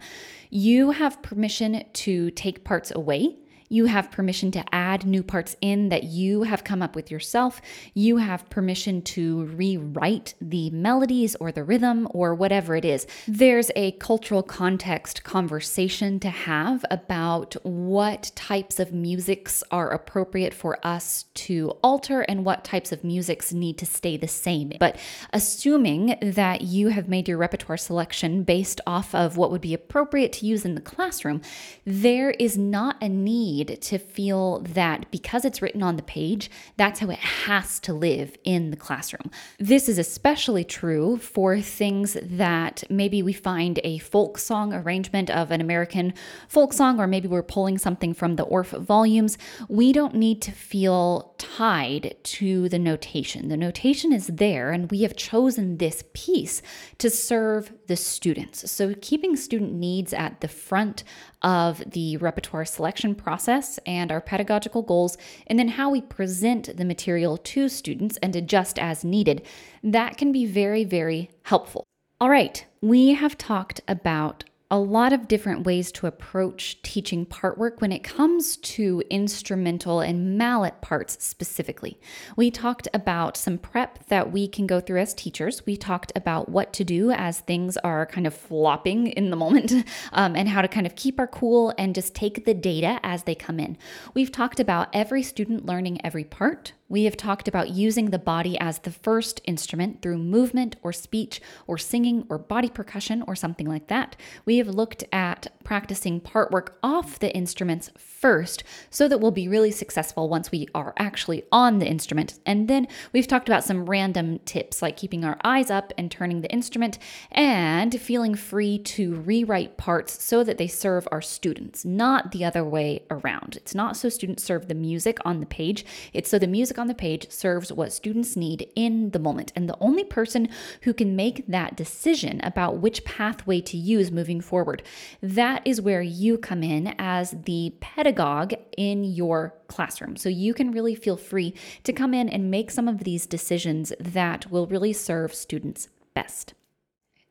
You 0.49 0.91
have 0.91 1.21
permission 1.21 1.85
to 1.91 2.29
take 2.31 2.65
parts 2.65 2.91
away 2.93 3.37
you 3.69 3.85
have 3.85 4.11
permission 4.11 4.51
to 4.51 4.63
add 4.73 5.05
new 5.05 5.23
parts 5.23 5.55
in 5.61 5.89
that 5.89 6.03
you 6.03 6.43
have 6.43 6.63
come 6.63 6.81
up 6.81 6.95
with 6.95 7.11
yourself. 7.11 7.61
You 7.93 8.17
have 8.17 8.49
permission 8.49 9.01
to 9.03 9.45
rewrite 9.45 10.33
the 10.41 10.69
melodies 10.69 11.35
or 11.35 11.51
the 11.51 11.63
rhythm 11.63 12.07
or 12.11 12.33
whatever 12.33 12.75
it 12.75 12.85
is. 12.85 13.07
There's 13.27 13.71
a 13.75 13.91
cultural 13.93 14.43
context 14.43 15.23
conversation 15.23 16.19
to 16.21 16.29
have 16.29 16.85
about 16.89 17.55
what 17.63 18.31
types 18.35 18.79
of 18.79 18.93
musics 18.93 19.63
are 19.71 19.89
appropriate 19.91 20.53
for 20.53 20.85
us 20.85 21.25
to 21.33 21.71
alter 21.83 22.21
and 22.21 22.45
what 22.45 22.63
types 22.63 22.91
of 22.91 23.03
musics 23.03 23.51
need 23.51 23.77
to 23.79 23.85
stay 23.85 24.17
the 24.17 24.27
same. 24.27 24.73
But 24.79 24.97
assuming 25.33 26.17
that 26.21 26.61
you 26.61 26.89
have 26.89 27.09
made 27.09 27.27
your 27.27 27.37
repertoire 27.37 27.77
selection 27.77 28.43
based 28.43 28.81
off 28.87 29.13
of 29.13 29.37
what 29.37 29.51
would 29.51 29.61
be 29.61 29.73
appropriate 29.73 30.31
to 30.33 30.45
use 30.45 30.65
in 30.65 30.75
the 30.75 30.81
classroom, 30.81 31.41
there 31.85 32.31
is 32.31 32.57
not 32.57 33.01
a 33.01 33.09
need 33.09 33.56
need 33.57 33.81
to 33.81 33.97
feel 33.97 34.59
that 34.59 35.09
because 35.11 35.45
it's 35.45 35.61
written 35.61 35.83
on 35.83 35.95
the 35.95 36.03
page, 36.03 36.49
that's 36.77 36.99
how 36.99 37.09
it 37.09 37.19
has 37.19 37.79
to 37.81 37.93
live 37.93 38.37
in 38.43 38.71
the 38.71 38.77
classroom. 38.77 39.31
This 39.59 39.89
is 39.89 39.97
especially 39.97 40.63
true 40.63 41.17
for 41.17 41.59
things 41.59 42.17
that 42.21 42.83
maybe 42.89 43.23
we 43.23 43.33
find 43.33 43.79
a 43.83 43.97
folk 43.99 44.37
song 44.37 44.73
arrangement 44.73 45.29
of 45.29 45.51
an 45.51 45.61
American 45.61 46.13
folk 46.47 46.73
song, 46.73 46.99
or 46.99 47.07
maybe 47.07 47.27
we're 47.27 47.43
pulling 47.43 47.77
something 47.77 48.13
from 48.13 48.35
the 48.35 48.45
Orff 48.45 48.77
volumes. 48.79 49.37
We 49.67 49.91
don't 49.91 50.15
need 50.15 50.41
to 50.43 50.51
feel 50.51 51.33
tied 51.37 52.15
to 52.23 52.69
the 52.69 52.79
notation. 52.79 53.47
The 53.47 53.57
notation 53.57 54.13
is 54.13 54.27
there, 54.27 54.71
and 54.71 54.91
we 54.91 55.01
have 55.01 55.15
chosen 55.15 55.77
this 55.77 56.03
piece 56.13 56.61
to 56.99 57.09
serve 57.09 57.73
the 57.87 57.95
students. 57.95 58.69
So, 58.71 58.93
keeping 59.01 59.35
student 59.35 59.73
needs 59.73 60.13
at 60.13 60.41
the 60.41 60.47
front 60.47 61.03
of 61.41 61.83
the 61.91 62.17
repertoire 62.17 62.65
selection 62.65 63.15
process 63.15 63.46
and 63.85 64.11
our 64.11 64.21
pedagogical 64.21 64.81
goals, 64.81 65.17
and 65.47 65.57
then 65.57 65.69
how 65.69 65.89
we 65.89 66.01
present 66.01 66.75
the 66.75 66.85
material 66.85 67.37
to 67.37 67.69
students 67.69 68.17
and 68.17 68.35
adjust 68.35 68.77
as 68.77 69.03
needed, 69.03 69.45
that 69.83 70.17
can 70.17 70.31
be 70.31 70.45
very, 70.45 70.83
very 70.83 71.29
helpful. 71.43 71.83
All 72.19 72.29
right, 72.29 72.65
we 72.81 73.13
have 73.13 73.37
talked 73.37 73.81
about 73.87 74.43
a 74.69 74.77
lot 74.77 75.13
of 75.13 75.29
different 75.29 75.65
ways 75.65 75.93
to 75.93 76.07
approach 76.07 76.81
teaching 76.81 77.25
part 77.25 77.57
work 77.57 77.79
when 77.79 77.93
it 77.93 78.03
comes 78.03 78.57
to 78.57 79.01
instrumental 79.09 80.01
and 80.01 80.37
mallet 80.37 80.81
parts 80.81 81.23
specifically. 81.23 81.97
We 82.35 82.51
talked 82.51 82.87
about 82.93 83.37
some 83.37 83.57
prep 83.57 84.05
that 84.07 84.33
we 84.33 84.45
can 84.45 84.67
go 84.67 84.81
through 84.81 84.99
as 84.99 85.13
teachers. 85.13 85.65
We 85.65 85.77
talked 85.77 86.11
about 86.17 86.49
what 86.49 86.73
to 86.73 86.83
do 86.83 87.11
as 87.11 87.39
things 87.39 87.77
are 87.77 88.05
kind 88.05 88.27
of 88.27 88.33
flopping 88.33 89.07
in 89.07 89.29
the 89.29 89.37
moment 89.37 89.71
um, 90.11 90.35
and 90.35 90.49
how 90.49 90.61
to 90.61 90.67
kind 90.67 90.85
of 90.85 90.95
keep 90.95 91.17
our 91.17 91.27
cool 91.27 91.73
and 91.77 91.95
just 91.95 92.13
take 92.13 92.43
the 92.43 92.53
data 92.53 92.99
as 93.03 93.23
they 93.23 93.35
come 93.35 93.61
in. 93.61 93.77
We've 94.13 94.31
talked 94.31 94.59
about 94.59 94.89
every 94.91 95.23
student 95.23 95.65
learning 95.65 96.05
every 96.05 96.25
part. 96.25 96.73
We 96.89 97.03
have 97.03 97.17
talked 97.17 97.49
about 97.49 97.69
using 97.69 98.11
the 98.11 98.19
body 98.19 98.57
as 98.59 98.79
the 98.79 98.91
first 98.91 99.41
instrument 99.43 100.01
through 100.01 100.19
movement 100.19 100.77
or 100.81 100.93
speech 100.93 101.41
or 101.67 101.77
singing 101.77 102.25
or 102.29 102.37
body 102.37 102.69
percussion 102.69 103.23
or 103.27 103.35
something 103.35 103.67
like 103.67 103.87
that. 103.87 104.15
We 104.45 104.57
have 104.57 104.69
looked 104.69 105.03
at 105.11 105.47
practicing 105.65 106.21
part 106.21 106.49
work 106.49 106.77
off 106.81 107.19
the 107.19 107.35
instruments 107.35 107.91
first 107.97 108.63
so 108.89 109.09
that 109.09 109.19
we'll 109.19 109.31
be 109.31 109.49
really 109.49 109.71
successful 109.71 110.29
once 110.29 110.49
we 110.49 110.65
are 110.73 110.93
actually 110.97 111.43
on 111.51 111.79
the 111.79 111.85
instrument. 111.85 112.39
And 112.45 112.69
then 112.69 112.87
we've 113.11 113.27
talked 113.27 113.49
about 113.49 113.65
some 113.65 113.89
random 113.89 114.39
tips 114.45 114.81
like 114.81 114.95
keeping 114.95 115.25
our 115.25 115.37
eyes 115.43 115.69
up 115.69 115.91
and 115.97 116.09
turning 116.09 116.39
the 116.39 116.51
instrument 116.51 116.97
and 117.31 117.99
feeling 117.99 118.33
free 118.33 118.79
to 118.79 119.15
rewrite 119.15 119.75
parts 119.75 120.23
so 120.23 120.41
that 120.45 120.57
they 120.57 120.67
serve 120.67 121.05
our 121.11 121.21
students, 121.21 121.83
not 121.83 122.31
the 122.31 122.45
other 122.45 122.63
way 122.63 123.03
around. 123.11 123.57
It's 123.57 123.75
not 123.75 123.97
so 123.97 124.07
students 124.07 124.43
serve 124.43 124.69
the 124.69 124.73
music 124.73 125.17
on 125.25 125.41
the 125.41 125.45
page, 125.45 125.85
it's 126.13 126.29
so 126.29 126.39
the 126.39 126.47
music 126.47 126.76
on 126.77 126.87
the 126.87 126.93
page 126.93 127.31
serves 127.31 127.71
what 127.71 127.93
students 127.93 128.35
need 128.35 128.69
in 128.75 129.11
the 129.11 129.19
moment. 129.19 129.51
And 129.55 129.67
the 129.67 129.77
only 129.79 130.03
person 130.03 130.49
who 130.83 130.93
can 130.93 131.15
make 131.15 131.45
that 131.47 131.75
decision 131.75 132.39
about 132.43 132.77
which 132.77 133.05
pathway 133.05 133.61
to 133.61 133.77
use 133.77 134.11
moving 134.11 134.41
forward, 134.41 134.83
that 135.21 135.61
is 135.65 135.81
where 135.81 136.01
you 136.01 136.37
come 136.37 136.63
in 136.63 136.95
as 136.99 137.35
the 137.45 137.73
pedagogue 137.79 138.53
in 138.77 139.03
your 139.03 139.53
classroom. 139.67 140.15
So 140.15 140.29
you 140.29 140.53
can 140.53 140.71
really 140.71 140.95
feel 140.95 141.17
free 141.17 141.53
to 141.83 141.93
come 141.93 142.13
in 142.13 142.29
and 142.29 142.51
make 142.51 142.71
some 142.71 142.87
of 142.87 143.03
these 143.03 143.25
decisions 143.25 143.93
that 143.99 144.49
will 144.51 144.67
really 144.67 144.93
serve 144.93 145.33
students 145.33 145.89
best. 146.13 146.53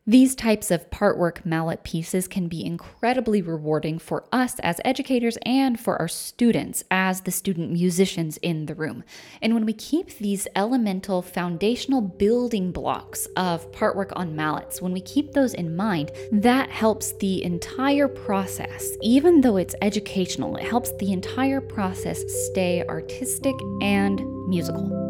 These 0.08 0.36
types 0.36 0.70
of 0.70 0.88
partwork 0.92 1.44
mallet 1.44 1.82
pieces 1.82 2.28
can 2.28 2.46
be 2.46 2.64
incredibly 2.64 3.42
rewarding 3.42 3.98
for 3.98 4.24
us 4.30 4.56
as 4.60 4.80
educators 4.84 5.36
and 5.44 5.80
for 5.80 6.00
our 6.00 6.06
students 6.06 6.84
as 6.92 7.22
the 7.22 7.32
student 7.32 7.72
musicians 7.72 8.36
in 8.36 8.66
the 8.66 8.76
room. 8.76 9.02
And 9.42 9.52
when 9.52 9.66
we 9.66 9.72
keep 9.72 10.16
these 10.18 10.46
elemental 10.54 11.22
foundational 11.22 12.02
building 12.02 12.70
blocks 12.70 13.26
of 13.36 13.72
partwork 13.72 14.12
on 14.14 14.36
mallets, 14.36 14.80
when 14.80 14.92
we 14.92 15.00
keep 15.00 15.32
those 15.32 15.54
in 15.54 15.74
mind, 15.74 16.12
that 16.30 16.70
helps 16.70 17.10
the 17.14 17.42
entire 17.42 18.06
process, 18.06 18.96
even 19.02 19.40
though 19.40 19.56
it's 19.56 19.74
educational, 19.82 20.56
it 20.56 20.68
helps 20.68 20.92
the 20.98 21.12
entire 21.12 21.60
process 21.60 22.22
stay 22.46 22.84
artistic 22.86 23.56
and 23.80 24.24
musical. 24.46 25.05